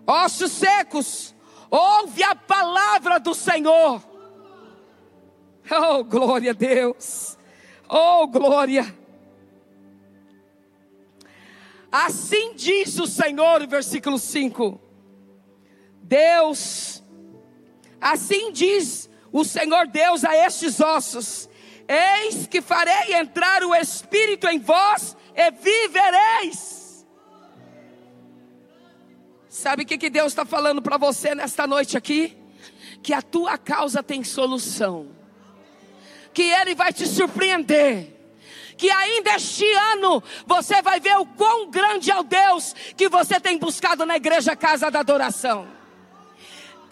ossos 0.06 0.52
secos, 0.52 1.34
ouve 1.70 2.22
a 2.22 2.34
palavra 2.34 3.18
do 3.18 3.34
Senhor. 3.34 4.02
Oh, 5.70 6.04
glória 6.04 6.50
a 6.50 6.54
Deus! 6.54 7.38
Oh, 7.88 8.26
glória! 8.26 8.94
Assim 11.90 12.54
diz 12.54 12.98
o 12.98 13.06
Senhor, 13.06 13.66
versículo 13.68 14.18
5. 14.18 14.80
Deus, 16.02 17.02
assim 18.00 18.52
diz 18.52 19.08
o 19.32 19.44
Senhor 19.44 19.86
Deus 19.86 20.24
a 20.24 20.36
estes 20.36 20.80
ossos: 20.80 21.48
Eis 21.88 22.46
que 22.46 22.62
farei 22.62 23.14
entrar 23.14 23.62
o 23.62 23.74
Espírito 23.74 24.46
em 24.48 24.58
vós 24.58 25.16
e 25.34 25.50
vivereis. 25.50 27.06
Sabe 29.48 29.82
o 29.82 29.86
que, 29.86 29.98
que 29.98 30.10
Deus 30.10 30.32
está 30.32 30.44
falando 30.44 30.82
para 30.82 30.96
você 30.96 31.34
nesta 31.34 31.66
noite 31.66 31.96
aqui? 31.96 32.36
Que 33.02 33.12
a 33.12 33.22
tua 33.22 33.56
causa 33.56 34.02
tem 34.02 34.24
solução, 34.24 35.08
que 36.32 36.42
Ele 36.42 36.74
vai 36.74 36.92
te 36.92 37.06
surpreender 37.06 38.12
que 38.76 38.90
ainda 38.90 39.36
este 39.36 39.70
ano 39.94 40.22
você 40.46 40.82
vai 40.82 40.98
ver 40.98 41.16
o 41.18 41.26
quão 41.26 41.70
grande 41.70 42.10
é 42.10 42.18
o 42.18 42.24
Deus 42.24 42.74
que 42.96 43.08
você 43.08 43.38
tem 43.38 43.56
buscado 43.56 44.04
na 44.04 44.16
igreja 44.16 44.56
Casa 44.56 44.90
da 44.90 45.00
Adoração. 45.00 45.83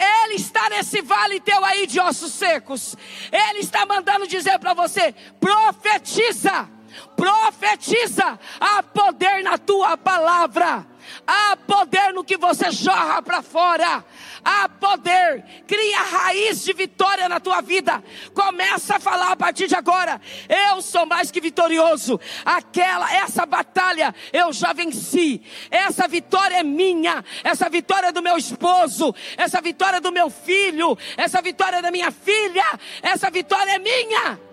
Ele 0.03 0.35
está 0.35 0.69
nesse 0.69 1.01
vale 1.01 1.41
teu 1.41 1.65
aí 1.65 1.87
de 1.87 2.01
ossos 2.01 2.33
secos. 2.33 2.97
Ele 3.31 3.61
está 3.61 3.87
mandando 3.87 4.27
dizer 4.27 4.59
para 4.59 4.75
você: 4.75 5.15
profetiza, 5.39 6.69
profetiza, 7.17 8.39
há 8.61 8.83
poder 8.83 9.43
na 9.43 9.59
tua 9.59 9.97
palavra. 9.97 10.87
Há 11.27 11.57
poder 11.57 12.13
no 12.13 12.25
que 12.25 12.37
você 12.37 12.71
jorra 12.71 13.23
para 13.23 13.43
fora. 13.43 14.05
Há 14.45 14.69
poder. 14.69 15.45
Cria 15.67 16.03
raiz 16.03 16.65
de 16.65 16.73
vitória 16.73 17.29
na 17.29 17.41
tua 17.41 17.61
vida. 17.61 18.03
Começa 18.35 18.97
a 18.97 19.01
falar 19.01 19.33
a 19.33 19.37
partir 19.37 19.67
de 19.69 19.75
agora. 19.75 20.21
Eu 20.49 20.83
sou 20.83 21.07
mais 21.07 21.31
que 21.31 21.41
vitorioso. 21.41 22.21
Aquela, 22.45 23.13
essa 23.15 23.47
batalha 23.47 24.15
eu 24.33 24.53
já 24.53 24.73
venci. 24.73 25.43
Essa 25.71 26.09
vitória 26.09 26.57
é 26.57 26.63
minha. 26.63 27.25
Essa 27.45 27.69
vitória 27.69 28.09
é 28.09 28.13
do 28.13 28.23
meu 28.23 28.37
esposo. 28.37 29.15
Essa 29.37 29.61
vitória 29.61 29.97
é 29.99 30.01
do 30.01 30.13
meu 30.13 30.31
filho. 30.31 30.97
Essa 31.17 31.41
vitória 31.41 31.77
é 31.77 31.83
da 31.83 31.91
minha 31.91 32.11
filha. 32.11 32.65
Essa 33.03 33.31
vitória 33.31 33.73
é 33.73 33.79
minha. 33.79 34.52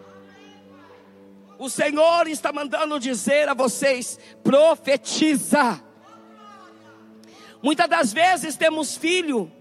O 1.60 1.70
Senhor 1.70 2.28
está 2.28 2.52
mandando 2.52 3.00
dizer 3.00 3.48
a 3.48 3.54
vocês: 3.54 4.18
profetiza 4.44 5.84
Muitas 7.62 7.90
das 7.90 8.14
vezes 8.14 8.56
temos 8.56 8.96
filho 8.96 9.52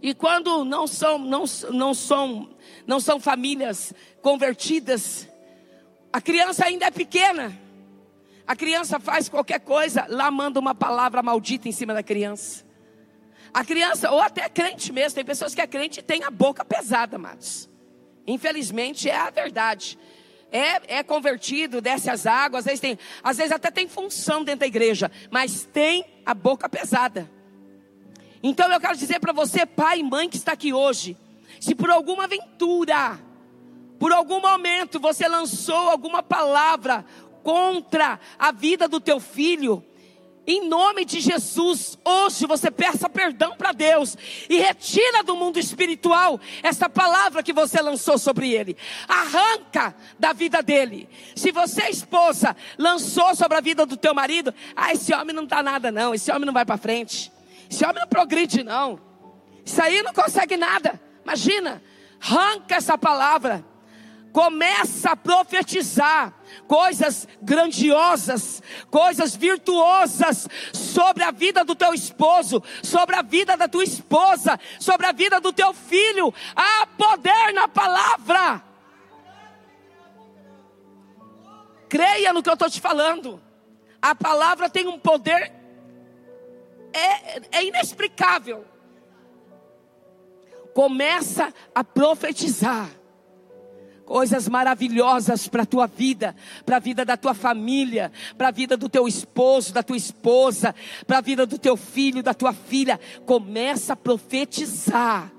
e 0.00 0.14
quando 0.14 0.64
não 0.64 0.86
são, 0.86 1.18
não, 1.18 1.44
não 1.72 1.92
são, 1.92 2.48
não 2.86 3.00
são 3.00 3.20
famílias 3.20 3.92
convertidas, 4.22 5.28
a 6.12 6.20
criança 6.20 6.64
ainda 6.64 6.86
é 6.86 6.90
pequena. 6.90 7.58
A 8.46 8.56
criança 8.56 8.98
faz 8.98 9.28
qualquer 9.28 9.60
coisa, 9.60 10.06
lá 10.08 10.30
manda 10.30 10.58
uma 10.58 10.74
palavra 10.74 11.22
maldita 11.22 11.68
em 11.68 11.72
cima 11.72 11.92
da 11.92 12.02
criança. 12.02 12.64
A 13.52 13.64
criança, 13.64 14.10
ou 14.10 14.20
até 14.20 14.48
crente 14.48 14.92
mesmo, 14.92 15.16
tem 15.16 15.24
pessoas 15.24 15.54
que 15.54 15.60
é 15.60 15.66
crente 15.66 16.00
e 16.00 16.02
tem 16.02 16.24
a 16.24 16.30
boca 16.30 16.64
pesada, 16.64 17.16
amados. 17.16 17.68
Infelizmente 18.26 19.10
é 19.10 19.16
a 19.16 19.30
verdade 19.30 19.98
é, 20.52 20.98
é 20.98 21.02
convertido, 21.02 21.80
desce 21.80 22.10
as 22.10 22.26
águas, 22.26 22.60
às 22.60 22.64
vezes, 22.66 22.80
tem, 22.80 22.98
às 23.22 23.36
vezes 23.36 23.52
até 23.52 23.70
tem 23.70 23.88
função 23.88 24.42
dentro 24.44 24.60
da 24.60 24.66
igreja, 24.66 25.10
mas 25.30 25.64
tem 25.64 26.04
a 26.24 26.34
boca 26.34 26.68
pesada. 26.68 27.30
Então 28.42 28.70
eu 28.72 28.80
quero 28.80 28.96
dizer 28.96 29.20
para 29.20 29.32
você, 29.32 29.66
pai 29.66 30.00
e 30.00 30.02
mãe 30.02 30.28
que 30.28 30.36
está 30.36 30.52
aqui 30.52 30.72
hoje, 30.72 31.16
se 31.60 31.74
por 31.74 31.90
alguma 31.90 32.24
aventura, 32.24 33.18
por 33.98 34.12
algum 34.12 34.40
momento 34.40 34.98
você 34.98 35.28
lançou 35.28 35.90
alguma 35.90 36.22
palavra 36.22 37.04
contra 37.42 38.18
a 38.38 38.50
vida 38.50 38.88
do 38.88 39.00
teu 39.00 39.20
filho, 39.20 39.84
em 40.46 40.68
nome 40.68 41.04
de 41.04 41.20
Jesus, 41.20 41.98
hoje 42.04 42.46
você 42.46 42.70
peça 42.70 43.08
perdão 43.08 43.56
para 43.56 43.72
Deus 43.72 44.16
e 44.48 44.58
retira 44.58 45.22
do 45.22 45.36
mundo 45.36 45.58
espiritual 45.58 46.40
essa 46.62 46.88
palavra 46.88 47.42
que 47.42 47.52
você 47.52 47.80
lançou 47.80 48.18
sobre 48.18 48.52
ele. 48.52 48.76
Arranca 49.06 49.94
da 50.18 50.32
vida 50.32 50.62
dele. 50.62 51.08
Se 51.36 51.52
você, 51.52 51.88
esposa, 51.88 52.56
lançou 52.78 53.34
sobre 53.34 53.58
a 53.58 53.60
vida 53.60 53.84
do 53.86 53.96
teu 53.96 54.14
marido, 54.14 54.54
ah, 54.74 54.92
esse 54.92 55.14
homem 55.14 55.34
não 55.34 55.44
dá 55.44 55.62
nada 55.62 55.92
não, 55.92 56.14
esse 56.14 56.30
homem 56.30 56.46
não 56.46 56.52
vai 56.52 56.64
para 56.64 56.76
frente. 56.76 57.30
Esse 57.70 57.84
homem 57.84 58.00
não 58.00 58.08
progride 58.08 58.64
não. 58.64 58.98
Isso 59.64 59.80
aí 59.80 60.02
não 60.02 60.12
consegue 60.12 60.56
nada. 60.56 61.00
Imagina, 61.22 61.82
arranca 62.20 62.74
essa 62.74 62.98
palavra 62.98 63.64
começa 64.32 65.10
a 65.10 65.16
profetizar 65.16 66.32
coisas 66.66 67.26
grandiosas, 67.42 68.62
coisas 68.90 69.34
virtuosas 69.34 70.48
sobre 70.72 71.22
a 71.24 71.30
vida 71.30 71.64
do 71.64 71.74
teu 71.74 71.92
esposo, 71.92 72.62
sobre 72.82 73.16
a 73.16 73.22
vida 73.22 73.56
da 73.56 73.68
tua 73.68 73.84
esposa, 73.84 74.58
sobre 74.78 75.06
a 75.06 75.12
vida 75.12 75.40
do 75.40 75.52
teu 75.52 75.72
filho. 75.72 76.32
Há 76.54 76.86
poder 76.86 77.52
na 77.52 77.68
palavra. 77.68 78.62
Creia 81.88 82.32
no 82.32 82.42
que 82.42 82.48
eu 82.48 82.54
estou 82.54 82.70
te 82.70 82.80
falando. 82.80 83.42
A 84.00 84.14
palavra 84.14 84.70
tem 84.70 84.86
um 84.86 84.98
poder 84.98 85.52
é, 86.92 87.58
é 87.58 87.64
inexplicável. 87.64 88.64
Começa 90.72 91.52
a 91.74 91.82
profetizar 91.82 92.99
coisas 94.10 94.48
maravilhosas 94.48 95.46
para 95.46 95.62
a 95.62 95.66
tua 95.66 95.86
vida, 95.86 96.34
para 96.66 96.78
a 96.78 96.80
vida 96.80 97.04
da 97.04 97.16
tua 97.16 97.32
família, 97.32 98.10
para 98.36 98.48
a 98.48 98.50
vida 98.50 98.76
do 98.76 98.88
teu 98.88 99.06
esposo, 99.06 99.72
da 99.72 99.84
tua 99.84 99.96
esposa, 99.96 100.74
para 101.06 101.18
a 101.18 101.20
vida 101.20 101.46
do 101.46 101.56
teu 101.56 101.76
filho, 101.76 102.20
da 102.20 102.34
tua 102.34 102.52
filha. 102.52 102.98
Começa 103.24 103.92
a 103.92 103.96
profetizar. 103.96 105.30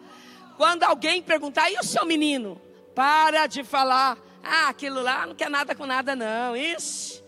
Quando 0.55 0.84
alguém 0.84 1.21
perguntar, 1.21 1.69
e 1.69 1.77
o 1.79 1.84
seu 1.84 2.05
menino? 2.05 2.62
Para 2.95 3.45
de 3.45 3.62
falar, 3.62 4.17
ah, 4.41 4.69
aquilo 4.69 5.01
lá 5.01 5.27
não 5.27 5.36
quer 5.36 5.49
nada 5.49 5.75
com 5.75 5.86
nada, 5.86 6.15
não. 6.15 6.55
Ixi, 6.55 7.21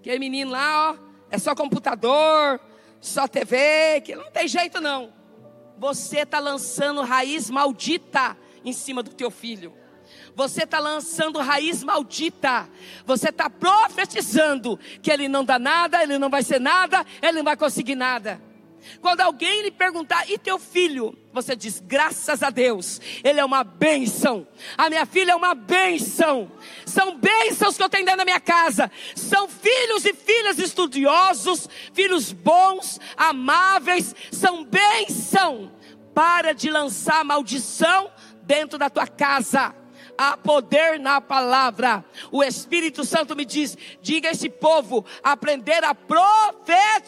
aquele 0.00 0.18
menino 0.18 0.50
lá, 0.50 0.90
ó, 0.90 0.96
é 1.30 1.38
só 1.38 1.54
computador, 1.54 2.58
só 3.00 3.28
TV, 3.28 4.00
que 4.04 4.16
não 4.16 4.28
tem 4.32 4.48
jeito 4.48 4.80
não. 4.80 5.12
Você 5.78 6.22
está 6.22 6.40
lançando 6.40 7.02
raiz 7.02 7.48
maldita 7.48 8.36
em 8.64 8.72
cima 8.72 9.04
do 9.04 9.14
teu 9.14 9.30
filho. 9.30 9.78
Você 10.34 10.64
está 10.64 10.78
lançando 10.78 11.38
raiz 11.38 11.82
maldita. 11.82 12.68
Você 13.04 13.28
está 13.28 13.48
profetizando 13.50 14.78
que 15.02 15.10
ele 15.10 15.28
não 15.28 15.44
dá 15.44 15.58
nada, 15.58 16.02
ele 16.02 16.18
não 16.18 16.30
vai 16.30 16.42
ser 16.42 16.60
nada, 16.60 17.04
ele 17.22 17.38
não 17.38 17.44
vai 17.44 17.56
conseguir 17.56 17.94
nada. 17.94 18.40
Quando 19.00 19.20
alguém 19.20 19.62
lhe 19.62 19.70
perguntar, 19.70 20.28
e 20.30 20.38
teu 20.38 20.58
filho? 20.58 21.16
Você 21.32 21.54
diz, 21.54 21.80
graças 21.80 22.42
a 22.42 22.50
Deus, 22.50 23.00
ele 23.22 23.38
é 23.38 23.44
uma 23.44 23.62
bênção. 23.62 24.46
A 24.76 24.88
minha 24.88 25.06
filha 25.06 25.32
é 25.32 25.36
uma 25.36 25.54
bênção. 25.54 26.50
São 26.84 27.16
bênçãos 27.16 27.76
que 27.76 27.82
eu 27.82 27.88
tenho 27.88 28.04
dentro 28.04 28.18
da 28.18 28.24
minha 28.24 28.40
casa. 28.40 28.90
São 29.14 29.48
filhos 29.48 30.04
e 30.04 30.12
filhas 30.12 30.58
estudiosos, 30.58 31.68
filhos 31.92 32.32
bons, 32.32 32.98
amáveis. 33.16 34.14
São 34.32 34.64
bênção. 34.64 35.72
Para 36.14 36.52
de 36.52 36.68
lançar 36.68 37.24
maldição 37.24 38.10
dentro 38.42 38.76
da 38.78 38.90
tua 38.90 39.06
casa 39.06 39.79
há 40.20 40.36
poder 40.36 41.00
na 41.00 41.18
palavra. 41.18 42.04
O 42.30 42.44
Espírito 42.44 43.06
Santo 43.06 43.34
me 43.34 43.46
diz: 43.46 43.78
diga 44.02 44.28
a 44.28 44.32
esse 44.32 44.50
povo 44.50 45.06
aprender 45.22 45.82
a 45.82 45.94
profetizar. 45.94 47.00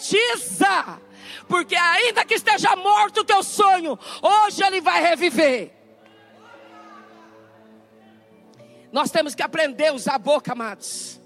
Porque 1.46 1.76
ainda 1.76 2.24
que 2.24 2.32
esteja 2.34 2.74
morto 2.74 3.20
o 3.20 3.24
teu 3.24 3.42
sonho, 3.42 3.98
hoje 4.22 4.64
ele 4.64 4.80
vai 4.80 5.02
reviver. 5.02 5.70
Nós 8.90 9.10
temos 9.10 9.34
que 9.34 9.42
aprender 9.42 9.88
a 9.88 9.92
usar 9.92 10.14
a 10.14 10.18
boca, 10.18 10.52
amados. 10.52 11.20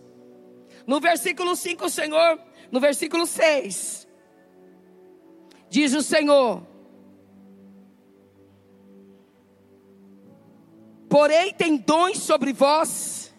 No 0.86 0.98
versículo 1.00 1.54
5, 1.54 1.84
o 1.84 1.90
Senhor, 1.90 2.40
no 2.70 2.80
versículo 2.80 3.26
6, 3.26 4.08
diz 5.70 5.94
o 5.94 6.02
Senhor: 6.02 6.66
Porei 11.16 11.50
tendões 11.50 12.18
sobre 12.18 12.52
vós, 12.52 13.32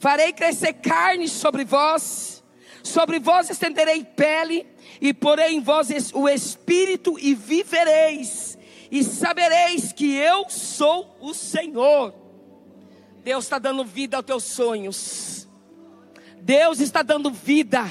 farei 0.00 0.32
crescer 0.32 0.72
carne 0.72 1.28
sobre 1.28 1.64
vós, 1.64 2.42
sobre 2.82 3.20
vós 3.20 3.48
estenderei 3.48 4.02
pele, 4.02 4.66
e 5.00 5.14
porei 5.14 5.54
em 5.54 5.60
vós 5.60 5.88
o 6.14 6.28
espírito, 6.28 7.16
e 7.20 7.32
vivereis, 7.32 8.58
e 8.90 9.04
sabereis 9.04 9.92
que 9.92 10.16
eu 10.16 10.50
sou 10.50 11.16
o 11.20 11.32
Senhor. 11.32 12.12
Deus 13.22 13.44
está 13.44 13.60
dando 13.60 13.84
vida 13.84 14.16
aos 14.16 14.26
teus 14.26 14.42
sonhos, 14.42 15.48
Deus 16.40 16.80
está 16.80 17.02
dando 17.02 17.30
vida, 17.30 17.88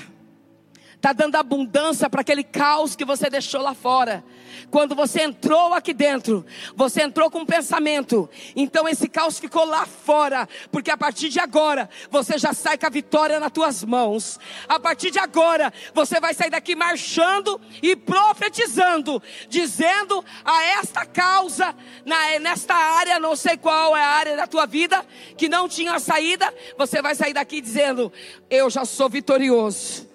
está 0.93 1.13
dando 1.13 1.37
abundância 1.37 2.09
para 2.09 2.19
aquele 2.19 2.43
caos 2.43 2.97
que 2.97 3.05
você 3.05 3.29
deixou 3.29 3.61
lá 3.61 3.73
fora. 3.73 4.25
Quando 4.69 4.95
você 4.95 5.21
entrou 5.23 5.73
aqui 5.73 5.93
dentro, 5.93 6.45
você 6.75 7.03
entrou 7.03 7.29
com 7.29 7.39
um 7.39 7.45
pensamento, 7.45 8.29
então 8.55 8.87
esse 8.87 9.07
caos 9.07 9.39
ficou 9.39 9.65
lá 9.65 9.85
fora, 9.85 10.47
porque 10.71 10.91
a 10.91 10.97
partir 10.97 11.29
de 11.29 11.39
agora 11.39 11.89
você 12.09 12.37
já 12.37 12.53
sai 12.53 12.77
com 12.77 12.85
a 12.85 12.89
vitória 12.89 13.39
nas 13.39 13.51
tuas 13.51 13.83
mãos. 13.83 14.39
A 14.67 14.79
partir 14.79 15.11
de 15.11 15.19
agora 15.19 15.73
você 15.93 16.19
vai 16.19 16.33
sair 16.33 16.49
daqui 16.49 16.75
marchando 16.75 17.59
e 17.81 17.95
profetizando, 17.95 19.21
dizendo 19.49 20.23
a 20.43 20.63
esta 20.79 21.05
causa, 21.05 21.75
na, 22.05 22.39
nesta 22.39 22.73
área, 22.73 23.19
não 23.19 23.35
sei 23.35 23.57
qual 23.57 23.95
é 23.95 24.01
a 24.01 24.07
área 24.07 24.35
da 24.35 24.47
tua 24.47 24.65
vida, 24.65 25.05
que 25.37 25.49
não 25.49 25.67
tinha 25.67 25.99
saída, 25.99 26.53
você 26.77 27.01
vai 27.01 27.15
sair 27.15 27.33
daqui 27.33 27.61
dizendo: 27.61 28.11
Eu 28.49 28.69
já 28.69 28.85
sou 28.85 29.09
vitorioso, 29.09 30.07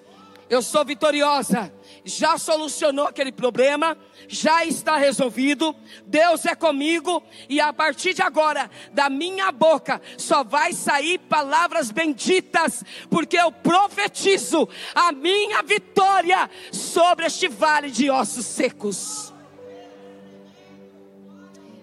eu 0.48 0.62
sou 0.62 0.84
vitoriosa 0.84 1.72
já 2.06 2.38
solucionou 2.38 3.08
aquele 3.08 3.32
problema, 3.32 3.98
já 4.28 4.64
está 4.64 4.96
resolvido, 4.96 5.74
Deus 6.06 6.46
é 6.46 6.54
comigo 6.54 7.20
e 7.48 7.60
a 7.60 7.72
partir 7.72 8.14
de 8.14 8.22
agora, 8.22 8.70
da 8.92 9.10
minha 9.10 9.50
boca, 9.50 10.00
só 10.16 10.44
vai 10.44 10.72
sair 10.72 11.18
palavras 11.18 11.90
benditas, 11.90 12.84
porque 13.10 13.36
eu 13.36 13.50
profetizo 13.50 14.68
a 14.94 15.10
minha 15.10 15.62
vitória 15.62 16.48
sobre 16.70 17.26
este 17.26 17.48
vale 17.48 17.90
de 17.90 18.08
ossos 18.08 18.46
secos. 18.46 19.34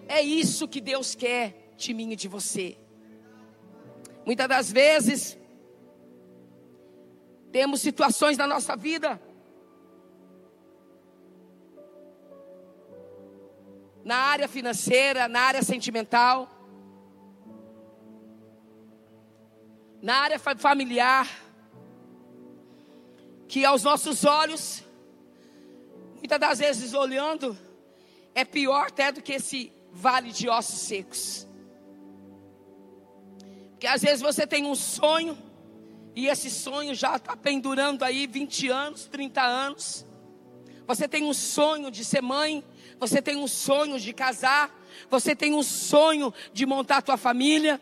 É 0.08 0.22
isso 0.22 0.70
que 0.70 0.80
Deus 0.80 1.16
quer 1.16 1.74
de 1.76 1.94
mim 1.94 2.12
e 2.12 2.16
de 2.16 2.30
você. 2.30 2.78
Muitas 4.26 4.48
das 4.48 4.72
vezes, 4.72 5.38
temos 7.52 7.82
situações 7.82 8.38
na 8.38 8.48
nossa 8.48 8.76
vida 8.78 9.20
na 14.04 14.18
área 14.18 14.48
financeira, 14.48 15.28
na 15.28 15.42
área 15.42 15.64
sentimental, 15.64 16.50
na 20.02 20.16
área 20.16 20.40
familiar, 20.40 21.30
que 23.48 23.64
aos 23.64 23.84
nossos 23.84 24.26
olhos, 24.26 24.84
muitas 26.18 26.40
das 26.40 26.60
vezes 26.60 26.94
olhando, 26.94 27.58
é 28.36 28.44
pior 28.44 28.88
até 28.88 29.12
do 29.12 29.22
que 29.22 29.34
esse 29.34 29.72
vale 29.92 30.32
de 30.32 30.50
ossos 30.50 30.80
secos. 30.80 31.48
Porque 33.72 33.88
às 33.88 34.02
vezes 34.02 34.22
você 34.22 34.46
tem 34.46 34.66
um 34.66 34.76
sonho, 34.76 35.38
e 36.16 36.28
esse 36.28 36.50
sonho 36.50 36.94
já 36.94 37.16
está 37.16 37.38
pendurando 37.38 38.04
aí 38.04 38.28
20 38.28 38.70
anos, 38.70 39.06
30 39.06 39.42
anos. 39.42 40.06
Você 40.86 41.08
tem 41.08 41.24
um 41.24 41.34
sonho 41.34 41.90
de 41.90 42.04
ser 42.04 42.22
mãe, 42.22 42.64
você 43.08 43.22
tem 43.22 43.36
um 43.36 43.50
sonho 43.50 44.00
de 44.00 44.14
casar, 44.14 44.74
você 45.10 45.36
tem 45.36 45.54
um 45.54 45.62
sonho 45.62 46.34
de 46.54 46.66
montar 46.66 46.98
a 46.98 47.02
tua 47.02 47.18
família, 47.18 47.82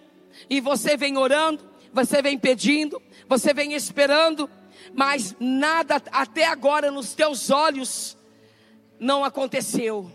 e 0.50 0.60
você 0.60 0.98
vem 0.98 1.16
orando, 1.16 1.64
você 1.94 2.24
vem 2.24 2.40
pedindo, 2.40 3.00
você 3.28 3.54
vem 3.54 3.74
esperando, 3.74 4.50
mas 4.96 5.36
nada 5.40 6.02
até 6.12 6.48
agora 6.48 6.90
nos 6.90 7.14
teus 7.14 7.52
olhos 7.52 8.18
não 9.00 9.24
aconteceu. 9.24 10.12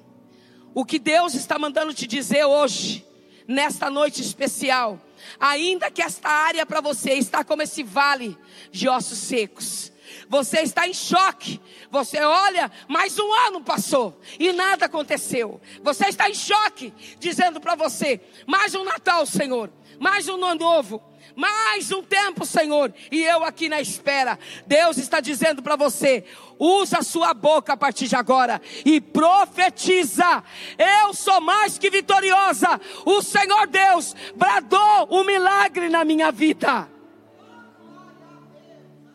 O 0.75 0.85
que 0.85 0.99
Deus 0.99 1.35
está 1.35 1.57
mandando 1.57 1.95
te 1.95 2.05
dizer 2.05 2.45
hoje, 2.45 3.07
nesta 3.47 3.89
noite 3.89 4.21
especial, 4.21 5.01
ainda 5.39 5.89
que 5.89 6.03
esta 6.03 6.29
área 6.29 6.67
para 6.67 6.81
você 6.81 7.13
está 7.13 7.45
como 7.45 7.63
esse 7.63 7.85
vale 7.85 8.37
de 8.73 8.89
ossos 8.89 9.19
secos, 9.19 9.93
você 10.29 10.61
está 10.61 10.87
em 10.87 10.95
choque. 10.95 11.61
Você 11.91 12.21
olha, 12.21 12.71
mais 12.89 13.19
um 13.19 13.33
ano 13.47 13.61
passou 13.61 14.21
e 14.39 14.53
nada 14.53 14.87
aconteceu. 14.87 15.61
Você 15.83 16.07
está 16.07 16.29
em 16.29 16.35
choque, 16.35 16.93
dizendo 17.19 17.61
para 17.61 17.75
você: 17.75 18.21
mais 18.47 18.75
um 18.75 18.85
Natal, 18.85 19.25
Senhor, 19.27 19.71
mais 19.99 20.29
um 20.29 20.35
ano 20.35 20.55
novo, 20.55 21.03
mais 21.35 21.93
um 21.93 22.03
tempo, 22.03 22.45
Senhor, 22.45 22.93
e 23.11 23.23
eu 23.23 23.45
aqui 23.45 23.69
na 23.69 23.81
espera. 23.81 24.39
Deus 24.67 24.99
está 24.99 25.21
dizendo 25.21 25.63
para 25.63 25.77
você: 25.77 26.25
usa 26.59 26.99
a 26.99 27.03
sua 27.03 27.33
boca 27.35 27.75
a 27.75 27.77
partir 27.77 28.09
de 28.09 28.17
agora 28.17 28.61
e 28.85 29.01
profetiza. 29.01 30.43
Eu 30.79 31.15
sou 31.15 31.41
mais 31.41 31.79
que 31.79 31.91
vitoriosa. 31.91 32.81
O 33.05 33.23
Senhor 33.23 33.67
Deus 33.67 34.15
bradou 34.35 35.09
um 35.11 35.25
milagre 35.25 35.89
na 35.89 36.05
minha 36.05 36.33
vida. 36.33 36.96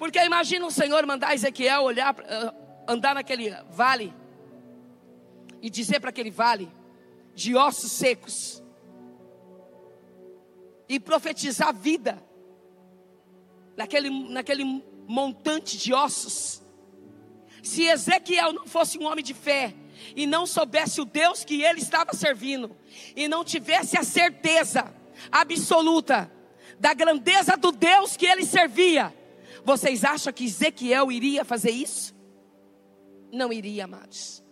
Porque 0.01 0.17
imagina 0.17 0.65
o 0.65 0.71
Senhor 0.71 1.05
mandar 1.05 1.35
Ezequiel 1.35 1.83
olhar, 1.83 2.15
uh, 2.15 2.55
andar 2.87 3.13
naquele 3.13 3.51
vale 3.69 4.11
e 5.61 5.69
dizer 5.69 5.99
para 5.99 6.09
aquele 6.09 6.31
vale 6.31 6.67
de 7.35 7.55
ossos 7.55 7.91
secos 7.91 8.63
e 10.89 10.99
profetizar 10.99 11.71
vida 11.71 12.19
naquele, 13.77 14.09
naquele 14.09 14.83
montante 15.07 15.77
de 15.77 15.93
ossos. 15.93 16.63
Se 17.61 17.85
Ezequiel 17.85 18.53
não 18.53 18.65
fosse 18.65 18.97
um 18.97 19.05
homem 19.05 19.23
de 19.23 19.35
fé 19.35 19.71
e 20.15 20.25
não 20.25 20.47
soubesse 20.47 20.99
o 20.99 21.05
Deus 21.05 21.45
que 21.45 21.61
ele 21.61 21.79
estava 21.79 22.11
servindo 22.13 22.75
e 23.15 23.27
não 23.27 23.45
tivesse 23.45 23.95
a 23.99 24.03
certeza 24.03 24.91
absoluta 25.31 26.31
da 26.79 26.91
grandeza 26.91 27.55
do 27.55 27.71
Deus 27.71 28.17
que 28.17 28.25
ele 28.25 28.43
servia, 28.43 29.20
vocês 29.63 30.03
acham 30.03 30.33
que 30.33 30.45
Ezequiel 30.45 31.11
iria 31.11 31.45
fazer 31.45 31.71
isso? 31.71 32.13
Não 33.31 33.51
iria, 33.51 33.85
amados. 33.85 34.43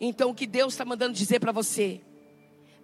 Então 0.00 0.30
o 0.30 0.34
que 0.34 0.46
Deus 0.46 0.74
está 0.74 0.84
mandando 0.84 1.14
dizer 1.14 1.40
para 1.40 1.52
você? 1.52 2.00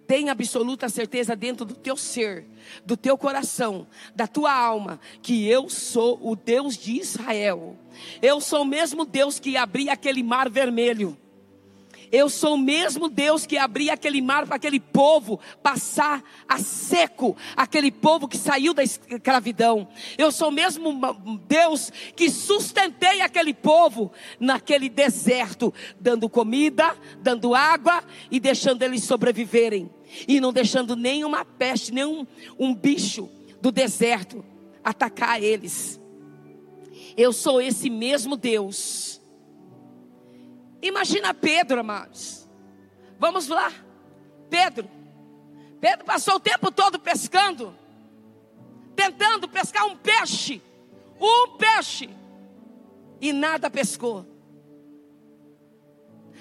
Tenha 0.07 0.33
absoluta 0.33 0.89
certeza 0.89 1.35
dentro 1.35 1.63
do 1.63 1.73
teu 1.73 1.95
ser, 1.95 2.45
do 2.85 2.97
teu 2.97 3.17
coração, 3.17 3.87
da 4.13 4.27
tua 4.27 4.51
alma, 4.51 4.99
que 5.21 5.47
eu 5.47 5.69
sou 5.69 6.19
o 6.21 6.35
Deus 6.35 6.75
de 6.75 6.99
Israel. 6.99 7.77
Eu 8.21 8.41
sou 8.41 8.63
o 8.63 8.65
mesmo 8.65 9.05
Deus 9.05 9.39
que 9.39 9.55
abria 9.55 9.93
aquele 9.93 10.21
mar 10.21 10.49
vermelho. 10.49 11.17
Eu 12.11 12.29
sou 12.29 12.55
o 12.55 12.57
mesmo 12.57 13.07
Deus 13.07 13.45
que 13.45 13.57
abria 13.57 13.93
aquele 13.93 14.21
mar 14.21 14.45
para 14.45 14.57
aquele 14.57 14.79
povo 14.79 15.39
passar 15.63 16.21
a 16.47 16.59
seco, 16.59 17.37
aquele 17.55 17.89
povo 17.89 18.27
que 18.27 18.37
saiu 18.37 18.73
da 18.73 18.83
escravidão. 18.83 19.87
Eu 20.17 20.31
sou 20.31 20.49
o 20.49 20.51
mesmo 20.51 20.93
Deus 21.47 21.91
que 22.15 22.29
sustentei 22.29 23.21
aquele 23.21 23.53
povo 23.53 24.11
naquele 24.39 24.89
deserto, 24.89 25.73
dando 25.99 26.27
comida, 26.27 26.95
dando 27.21 27.55
água 27.55 28.03
e 28.29 28.39
deixando 28.39 28.81
eles 28.81 29.03
sobreviverem. 29.05 29.89
E 30.27 30.41
não 30.41 30.51
deixando 30.51 30.95
nenhuma 30.95 31.45
peste, 31.45 31.93
nenhum 31.93 32.27
um 32.59 32.75
bicho 32.75 33.29
do 33.61 33.71
deserto 33.71 34.43
atacar 34.83 35.41
eles. 35.41 35.99
Eu 37.15 37.31
sou 37.31 37.61
esse 37.61 37.89
mesmo 37.89 38.35
Deus 38.35 39.10
Imagina 40.81 41.33
Pedro, 41.33 41.79
amados. 41.79 42.49
Vamos 43.19 43.47
lá. 43.47 43.71
Pedro. 44.49 44.89
Pedro 45.79 46.05
passou 46.05 46.35
o 46.35 46.39
tempo 46.39 46.71
todo 46.71 46.99
pescando, 46.99 47.75
tentando 48.95 49.47
pescar 49.47 49.85
um 49.85 49.95
peixe. 49.95 50.61
Um 51.19 51.57
peixe. 51.57 52.09
E 53.19 53.31
nada 53.31 53.69
pescou. 53.69 54.25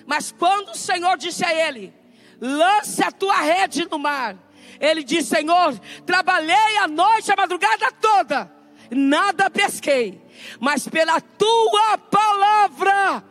Mas 0.06 0.32
quando 0.32 0.70
o 0.70 0.76
Senhor 0.76 1.16
disse 1.18 1.44
a 1.44 1.54
ele: 1.54 1.92
lance 2.40 3.02
a 3.02 3.12
tua 3.12 3.36
rede 3.36 3.86
no 3.90 3.98
mar. 3.98 4.36
Ele 4.80 5.04
disse: 5.04 5.36
Senhor, 5.36 5.78
trabalhei 6.06 6.78
a 6.78 6.88
noite, 6.88 7.30
a 7.30 7.36
madrugada 7.36 7.92
toda, 7.92 8.50
nada 8.90 9.50
pesquei, 9.50 10.20
mas 10.58 10.88
pela 10.88 11.20
tua 11.20 11.98
palavra 11.98 13.22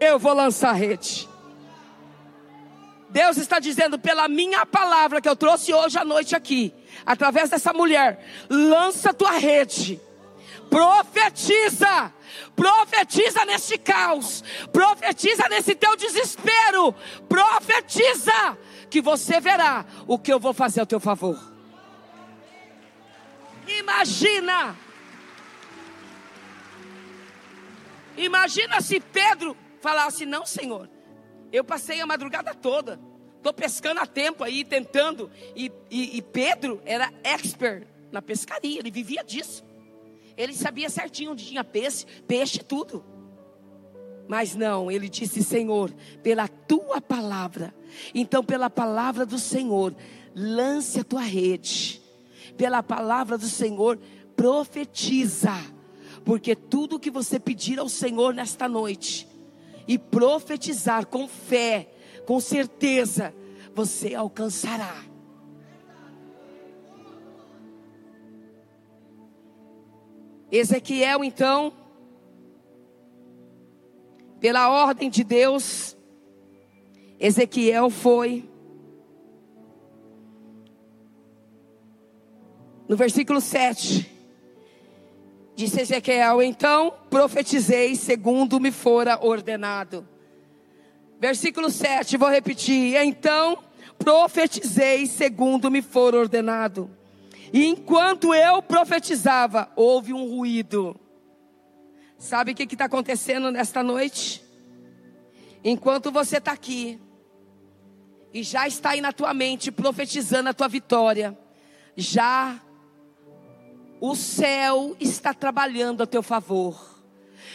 eu 0.00 0.18
vou 0.18 0.34
lançar 0.34 0.72
rede. 0.72 1.28
Deus 3.08 3.36
está 3.36 3.58
dizendo 3.58 3.98
pela 3.98 4.28
minha 4.28 4.66
palavra 4.66 5.20
que 5.20 5.28
eu 5.28 5.36
trouxe 5.36 5.72
hoje 5.72 5.96
à 5.98 6.04
noite 6.04 6.34
aqui, 6.34 6.74
através 7.04 7.50
dessa 7.50 7.72
mulher, 7.72 8.22
lança 8.50 9.14
tua 9.14 9.32
rede. 9.32 10.00
Profetiza, 10.68 12.12
profetiza 12.54 13.44
neste 13.44 13.78
caos, 13.78 14.42
profetiza 14.72 15.48
nesse 15.48 15.74
teu 15.74 15.96
desespero, 15.96 16.92
profetiza 17.28 18.58
que 18.90 19.00
você 19.00 19.40
verá 19.40 19.86
o 20.06 20.18
que 20.18 20.32
eu 20.32 20.40
vou 20.40 20.52
fazer 20.52 20.80
ao 20.80 20.86
teu 20.86 20.98
favor. 20.98 21.38
Imagina, 23.66 24.76
imagina 28.16 28.80
se 28.80 29.00
Pedro 29.00 29.56
falasse: 29.86 30.26
Não, 30.26 30.44
Senhor, 30.44 30.90
eu 31.52 31.62
passei 31.62 32.00
a 32.00 32.06
madrugada 32.06 32.52
toda, 32.52 32.98
estou 33.36 33.52
pescando 33.52 34.00
a 34.00 34.06
tempo 34.06 34.42
aí, 34.42 34.64
tentando. 34.64 35.30
E, 35.54 35.70
e, 35.88 36.16
e 36.16 36.22
Pedro 36.22 36.82
era 36.84 37.12
expert 37.22 37.86
na 38.10 38.20
pescaria, 38.20 38.80
ele 38.80 38.90
vivia 38.90 39.22
disso. 39.22 39.64
Ele 40.36 40.52
sabia 40.52 40.90
certinho 40.90 41.32
onde 41.32 41.46
tinha 41.46 41.62
peixe, 41.62 42.04
peixe 42.26 42.58
tudo. 42.58 43.04
Mas 44.26 44.56
não, 44.56 44.90
ele 44.90 45.08
disse: 45.08 45.40
Senhor, 45.44 45.94
pela 46.20 46.48
tua 46.48 47.00
palavra. 47.00 47.72
Então, 48.12 48.42
pela 48.42 48.68
palavra 48.68 49.24
do 49.24 49.38
Senhor, 49.38 49.94
lance 50.34 50.98
a 50.98 51.04
tua 51.04 51.22
rede. 51.22 52.02
Pela 52.56 52.82
palavra 52.82 53.38
do 53.38 53.46
Senhor, 53.46 54.00
profetiza. 54.34 55.54
Porque 56.24 56.56
tudo 56.56 56.98
que 56.98 57.10
você 57.10 57.38
pedir 57.38 57.78
ao 57.78 57.88
Senhor 57.88 58.34
nesta 58.34 58.68
noite 58.68 59.35
e 59.86 59.98
profetizar 59.98 61.06
com 61.06 61.28
fé, 61.28 61.88
com 62.26 62.40
certeza, 62.40 63.34
você 63.74 64.14
alcançará. 64.14 65.04
Ezequiel, 70.50 71.24
então, 71.24 71.72
pela 74.40 74.70
ordem 74.70 75.10
de 75.10 75.24
Deus, 75.24 75.96
Ezequiel 77.18 77.90
foi. 77.90 78.48
No 82.88 82.96
versículo 82.96 83.40
7, 83.40 84.15
disse 85.56 85.80
Ezequiel: 85.80 86.42
Então 86.42 86.94
profetizei 87.10 87.96
segundo 87.96 88.60
me 88.60 88.70
fora 88.70 89.18
ordenado. 89.20 90.06
Versículo 91.18 91.70
7, 91.70 92.16
vou 92.18 92.28
repetir. 92.28 92.94
Então 93.02 93.58
profetizei 93.98 95.06
segundo 95.06 95.70
me 95.70 95.80
for 95.80 96.14
ordenado. 96.14 96.90
E 97.52 97.66
enquanto 97.66 98.34
eu 98.34 98.60
profetizava, 98.60 99.70
houve 99.74 100.12
um 100.12 100.28
ruído. 100.28 100.94
Sabe 102.18 102.52
o 102.52 102.54
que 102.54 102.64
está 102.64 102.84
acontecendo 102.84 103.50
nesta 103.50 103.82
noite? 103.82 104.44
Enquanto 105.64 106.12
você 106.12 106.36
está 106.36 106.52
aqui, 106.52 107.00
e 108.32 108.42
já 108.42 108.68
está 108.68 108.90
aí 108.90 109.00
na 109.00 109.12
tua 109.12 109.32
mente 109.32 109.72
profetizando 109.72 110.50
a 110.50 110.54
tua 110.54 110.68
vitória, 110.68 111.36
já 111.96 112.60
o 114.00 114.14
céu 114.14 114.96
está 115.00 115.32
trabalhando 115.32 116.02
a 116.02 116.06
teu 116.06 116.22
favor. 116.22 116.96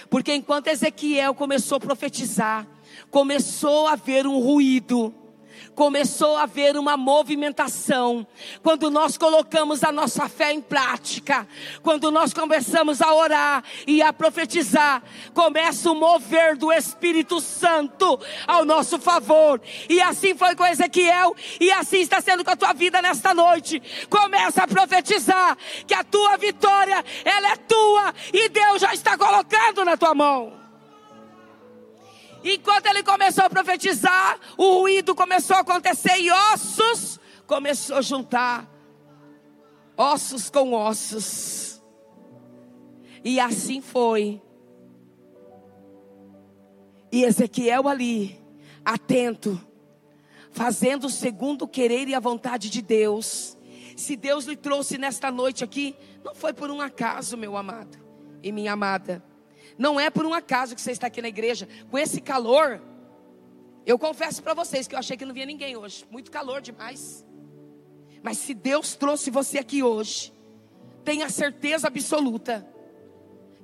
Porque 0.10 0.34
enquanto 0.34 0.68
Ezequiel 0.68 1.34
começou 1.34 1.78
a 1.78 1.80
profetizar, 1.80 2.68
começou 3.10 3.88
a 3.88 3.94
haver 3.94 4.28
um 4.28 4.40
ruído 4.40 5.14
começou 5.82 6.38
a 6.38 6.44
haver 6.44 6.78
uma 6.78 6.96
movimentação. 6.96 8.28
Quando 8.62 8.92
nós 8.92 9.18
colocamos 9.18 9.84
a 9.84 9.92
nossa 9.92 10.30
fé 10.30 10.54
em 10.54 10.62
prática, 10.62 11.48
quando 11.82 12.12
nós 12.12 12.32
começamos 12.32 13.02
a 13.02 13.12
orar 13.12 13.64
e 13.88 14.00
a 14.00 14.14
profetizar, 14.14 15.02
começa 15.34 15.90
o 15.90 15.96
mover 15.96 16.56
do 16.56 16.72
Espírito 16.72 17.42
Santo 17.42 18.20
ao 18.46 18.64
nosso 18.64 19.00
favor. 19.00 19.60
E 19.90 20.00
assim 20.00 20.36
foi 20.36 20.56
com 20.56 20.68
Ezequiel, 20.68 21.36
e 21.60 21.72
assim 21.72 22.02
está 22.02 22.22
sendo 22.22 22.46
com 22.46 22.52
a 22.52 22.56
tua 22.56 22.74
vida 22.74 23.02
nesta 23.02 23.34
noite. 23.34 23.82
Começa 24.08 24.62
a 24.62 24.68
profetizar 24.68 25.58
que 25.88 25.96
a 25.96 26.04
tua 26.04 26.38
vitória, 26.38 27.04
ela 27.26 27.54
é 27.54 27.56
tua 27.56 28.14
e 28.32 28.50
Deus 28.50 28.82
já 28.82 28.94
está 28.94 29.18
colocando 29.18 29.84
na 29.84 29.98
tua 29.98 30.14
mão. 30.14 30.61
Enquanto 32.44 32.88
ele 32.88 33.04
começou 33.04 33.46
a 33.46 33.50
profetizar, 33.50 34.40
o 34.58 34.80
ruído 34.80 35.14
começou 35.14 35.56
a 35.56 35.60
acontecer 35.60 36.18
e 36.20 36.32
ossos 36.32 37.20
começou 37.46 37.98
a 37.98 38.02
juntar 38.02 38.70
ossos 39.96 40.50
com 40.50 40.74
ossos. 40.74 41.82
E 43.24 43.40
assim 43.40 43.82
foi. 43.82 44.42
E 47.12 47.24
Ezequiel 47.24 47.88
ali, 47.88 48.42
atento, 48.84 49.60
fazendo 50.52 51.10
segundo 51.10 51.64
o 51.64 51.68
querer 51.68 52.08
e 52.08 52.16
a 52.16 52.20
vontade 52.20 52.70
de 52.70 52.82
Deus. 52.82 53.58
Se 53.96 54.16
Deus 54.16 54.46
lhe 54.46 54.56
trouxe 54.56 54.98
nesta 54.98 55.30
noite 55.30 55.64
aqui, 55.64 55.96
não 56.24 56.34
foi 56.34 56.54
por 56.54 56.72
um 56.72 56.82
acaso, 56.82 57.38
meu 57.38 57.56
amado 57.56 58.00
e 58.42 58.52
minha 58.52 58.74
amada. 58.74 59.24
Não 59.82 60.00
é 60.00 60.12
por 60.12 60.28
um 60.28 60.34
acaso 60.36 60.76
que 60.76 60.82
você 60.82 60.92
está 60.92 61.08
aqui 61.08 61.24
na 61.24 61.28
igreja 61.28 61.68
com 61.90 61.98
esse 61.98 62.22
calor. 62.22 62.80
Eu 63.84 63.98
confesso 63.98 64.44
para 64.44 64.54
vocês 64.54 64.88
que 64.88 64.94
eu 64.94 65.00
achei 65.00 65.18
que 65.18 65.26
não 65.26 65.34
via 65.34 65.44
ninguém 65.44 65.76
hoje. 65.76 66.06
Muito 66.12 66.30
calor 66.30 66.62
demais. 66.62 67.26
Mas 68.22 68.38
se 68.38 68.54
Deus 68.54 68.96
trouxe 68.96 69.32
você 69.32 69.58
aqui 69.58 69.82
hoje, 69.82 70.32
tenha 71.04 71.28
certeza 71.30 71.88
absoluta 71.88 72.64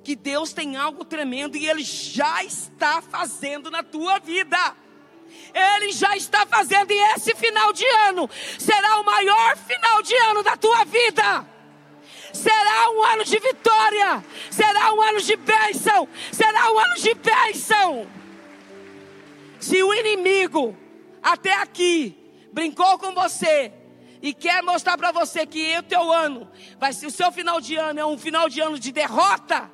que 0.02 0.16
Deus 0.16 0.52
tem 0.52 0.74
algo 0.76 1.04
tremendo 1.04 1.56
e 1.56 1.68
Ele 1.68 1.84
já 1.84 2.42
está 2.42 3.00
fazendo 3.00 3.70
na 3.70 3.84
tua 3.84 4.18
vida. 4.18 4.58
Ele 5.54 5.92
já 5.92 6.16
está 6.16 6.44
fazendo 6.46 6.90
e 6.90 6.98
esse 7.14 7.32
final 7.36 7.72
de 7.72 7.86
ano 8.08 8.28
será 8.58 8.98
o 8.98 9.04
maior 9.04 9.56
final 9.56 10.02
de 10.02 10.16
ano 10.16 10.42
da 10.42 10.56
tua 10.56 10.84
vida. 10.84 11.57
Será 12.32 12.90
um 12.90 13.02
ano 13.02 13.24
de 13.24 13.38
vitória. 13.38 14.24
Será 14.50 14.92
um 14.92 15.00
ano 15.00 15.20
de 15.20 15.36
bênção. 15.36 16.08
Será 16.32 16.70
um 16.72 16.78
ano 16.78 16.94
de 16.96 17.14
bênção. 17.14 18.06
Se 19.60 19.82
o 19.82 19.92
inimigo 19.94 20.76
até 21.22 21.54
aqui 21.54 22.16
brincou 22.52 22.98
com 22.98 23.12
você 23.12 23.72
e 24.22 24.32
quer 24.32 24.62
mostrar 24.62 24.96
para 24.96 25.12
você 25.12 25.46
que 25.46 25.76
o 25.78 25.82
teu 25.82 26.12
ano 26.12 26.48
vai 26.78 26.92
ser 26.92 27.06
o 27.06 27.10
seu 27.10 27.30
final 27.30 27.60
de 27.60 27.76
ano 27.76 28.00
é 28.00 28.06
um 28.06 28.18
final 28.18 28.48
de 28.48 28.60
ano 28.60 28.78
de 28.78 28.92
derrota. 28.92 29.70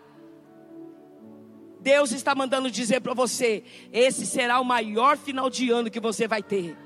Deus 1.80 2.12
está 2.12 2.34
mandando 2.34 2.70
dizer 2.70 3.00
para 3.00 3.12
você: 3.12 3.62
esse 3.92 4.26
será 4.26 4.58
o 4.58 4.64
maior 4.64 5.16
final 5.18 5.50
de 5.50 5.70
ano 5.70 5.90
que 5.90 6.00
você 6.00 6.26
vai 6.26 6.42
ter. 6.42 6.76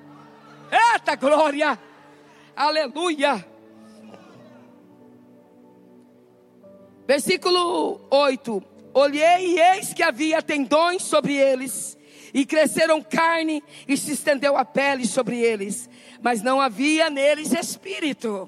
Eita 0.71 1.15
glória! 1.15 1.79
Aleluia! 2.57 3.58
Versículo 7.09 8.03
8: 8.11 8.63
Olhei 8.93 9.55
e 9.55 9.59
eis 9.59 9.95
que 9.95 10.03
havia 10.03 10.43
tendões 10.43 11.03
sobre 11.03 11.35
eles, 11.35 11.97
e 12.35 12.45
cresceram 12.45 13.01
carne, 13.01 13.65
e 13.89 13.97
se 13.97 14.13
estendeu 14.13 14.59
a 14.59 14.65
pele 14.65 15.07
sobre 15.07 15.41
eles, 15.41 15.89
mas 16.21 16.43
não 16.43 16.61
havia 16.61 17.09
neles 17.09 17.51
espírito. 17.55 18.47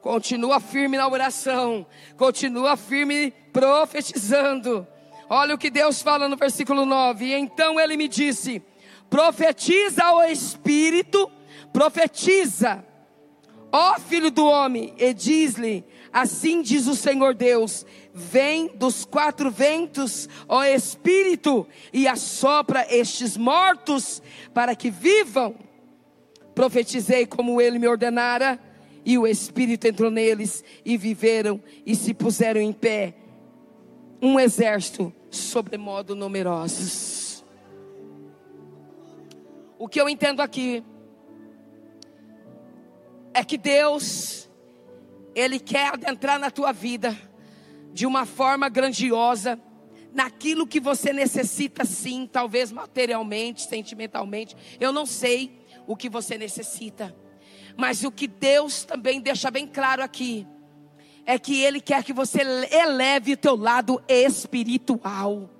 Continua 0.00 0.60
firme 0.60 0.96
na 0.96 1.08
oração, 1.08 1.84
continua 2.16 2.76
firme 2.76 3.32
profetizando. 3.52 4.86
Olha 5.28 5.56
o 5.56 5.58
que 5.58 5.68
Deus 5.68 6.00
fala 6.00 6.28
no 6.28 6.36
versículo 6.36 6.86
9: 6.86 7.24
e 7.24 7.34
Então 7.34 7.80
ele 7.80 7.96
me 7.96 8.06
disse: 8.06 8.62
Profetiza 9.10 10.04
ao 10.04 10.22
espírito, 10.22 11.28
profetiza, 11.72 12.84
ó 13.72 13.98
filho 13.98 14.30
do 14.30 14.46
homem, 14.46 14.94
e 14.96 15.12
diz-lhe: 15.12 15.84
Assim 16.16 16.62
diz 16.62 16.86
o 16.86 16.96
Senhor 16.96 17.34
Deus: 17.34 17.84
Vem 18.14 18.68
dos 18.68 19.04
quatro 19.04 19.50
ventos, 19.50 20.26
ó 20.48 20.64
Espírito, 20.64 21.66
e 21.92 22.08
assopra 22.08 22.86
estes 22.88 23.36
mortos 23.36 24.22
para 24.54 24.74
que 24.74 24.90
vivam. 24.90 25.54
Profetizei 26.54 27.26
como 27.26 27.60
ele 27.60 27.78
me 27.78 27.86
ordenara, 27.86 28.58
e 29.04 29.18
o 29.18 29.26
Espírito 29.26 29.86
entrou 29.86 30.10
neles, 30.10 30.64
e 30.86 30.96
viveram 30.96 31.62
e 31.84 31.94
se 31.94 32.14
puseram 32.14 32.62
em 32.62 32.72
pé. 32.72 33.12
Um 34.22 34.40
exército 34.40 35.12
sobremodo 35.28 36.16
numerosos. 36.16 37.44
O 39.78 39.86
que 39.86 40.00
eu 40.00 40.08
entendo 40.08 40.40
aqui 40.40 40.82
é 43.34 43.44
que 43.44 43.58
Deus 43.58 44.45
ele 45.36 45.60
quer 45.60 45.92
adentrar 45.92 46.38
na 46.40 46.50
tua 46.50 46.72
vida 46.72 47.16
de 47.92 48.06
uma 48.06 48.24
forma 48.24 48.70
grandiosa, 48.70 49.60
naquilo 50.12 50.66
que 50.66 50.80
você 50.80 51.12
necessita 51.12 51.84
sim, 51.84 52.26
talvez 52.30 52.72
materialmente, 52.72 53.68
sentimentalmente. 53.68 54.56
Eu 54.80 54.92
não 54.92 55.04
sei 55.04 55.60
o 55.86 55.94
que 55.94 56.08
você 56.08 56.38
necessita. 56.38 57.14
Mas 57.76 58.02
o 58.02 58.10
que 58.10 58.26
Deus 58.26 58.84
também 58.84 59.20
deixa 59.20 59.50
bem 59.50 59.66
claro 59.66 60.02
aqui 60.02 60.46
é 61.26 61.38
que 61.38 61.60
ele 61.60 61.82
quer 61.82 62.02
que 62.02 62.14
você 62.14 62.40
eleve 62.70 63.34
o 63.34 63.36
teu 63.36 63.56
lado 63.56 64.02
espiritual. 64.08 65.50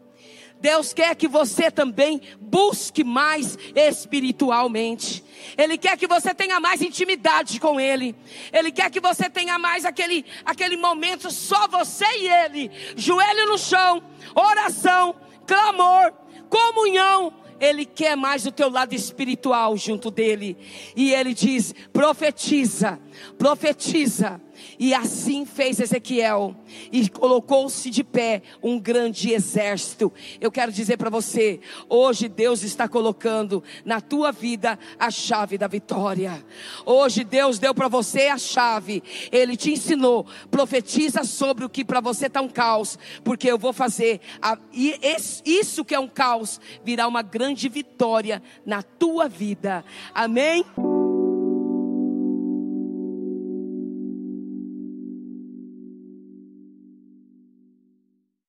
Deus 0.60 0.92
quer 0.92 1.14
que 1.14 1.28
você 1.28 1.70
também 1.70 2.20
busque 2.40 3.04
mais 3.04 3.58
espiritualmente. 3.74 5.22
Ele 5.56 5.76
quer 5.76 5.96
que 5.96 6.06
você 6.06 6.34
tenha 6.34 6.58
mais 6.58 6.80
intimidade 6.82 7.60
com 7.60 7.78
Ele. 7.78 8.14
Ele 8.52 8.72
quer 8.72 8.90
que 8.90 9.00
você 9.00 9.28
tenha 9.28 9.58
mais 9.58 9.84
aquele, 9.84 10.24
aquele 10.44 10.76
momento 10.76 11.30
só 11.30 11.68
você 11.68 12.06
e 12.18 12.28
Ele. 12.28 12.70
Joelho 12.96 13.46
no 13.46 13.58
chão, 13.58 14.02
oração, 14.34 15.14
clamor, 15.46 16.12
comunhão. 16.48 17.32
Ele 17.58 17.86
quer 17.86 18.16
mais 18.16 18.46
o 18.46 18.52
teu 18.52 18.68
lado 18.68 18.94
espiritual 18.94 19.76
junto 19.76 20.10
dele. 20.10 20.56
E 20.94 21.12
ele 21.14 21.32
diz: 21.32 21.74
profetiza, 21.90 23.00
profetiza 23.38 24.40
E 24.78 24.94
assim 24.94 25.44
fez 25.44 25.80
Ezequiel. 25.80 26.54
E 26.92 27.08
colocou-se 27.08 27.90
de 27.90 28.02
pé 28.02 28.42
um 28.62 28.78
grande 28.78 29.32
exército. 29.32 30.12
Eu 30.40 30.50
quero 30.50 30.72
dizer 30.72 30.96
para 30.96 31.10
você: 31.10 31.60
hoje 31.88 32.28
Deus 32.28 32.62
está 32.62 32.88
colocando 32.88 33.62
na 33.84 34.00
tua 34.00 34.32
vida 34.32 34.78
a 34.98 35.10
chave 35.10 35.56
da 35.58 35.66
vitória. 35.66 36.44
Hoje 36.84 37.24
Deus 37.24 37.58
deu 37.58 37.74
para 37.74 37.88
você 37.88 38.28
a 38.28 38.38
chave. 38.38 39.02
Ele 39.30 39.56
te 39.56 39.72
ensinou. 39.72 40.26
Profetiza 40.50 41.24
sobre 41.24 41.64
o 41.64 41.68
que 41.68 41.84
para 41.84 42.00
você 42.00 42.26
está 42.26 42.40
um 42.40 42.48
caos. 42.48 42.98
Porque 43.24 43.50
eu 43.50 43.58
vou 43.58 43.72
fazer. 43.72 44.20
A, 44.40 44.58
e 44.72 44.98
isso 45.44 45.84
que 45.84 45.94
é 45.94 46.00
um 46.00 46.08
caos 46.08 46.60
virá 46.84 47.06
uma 47.06 47.22
grande 47.22 47.68
vitória 47.68 48.42
na 48.64 48.82
tua 48.82 49.28
vida. 49.28 49.84
Amém? 50.14 50.64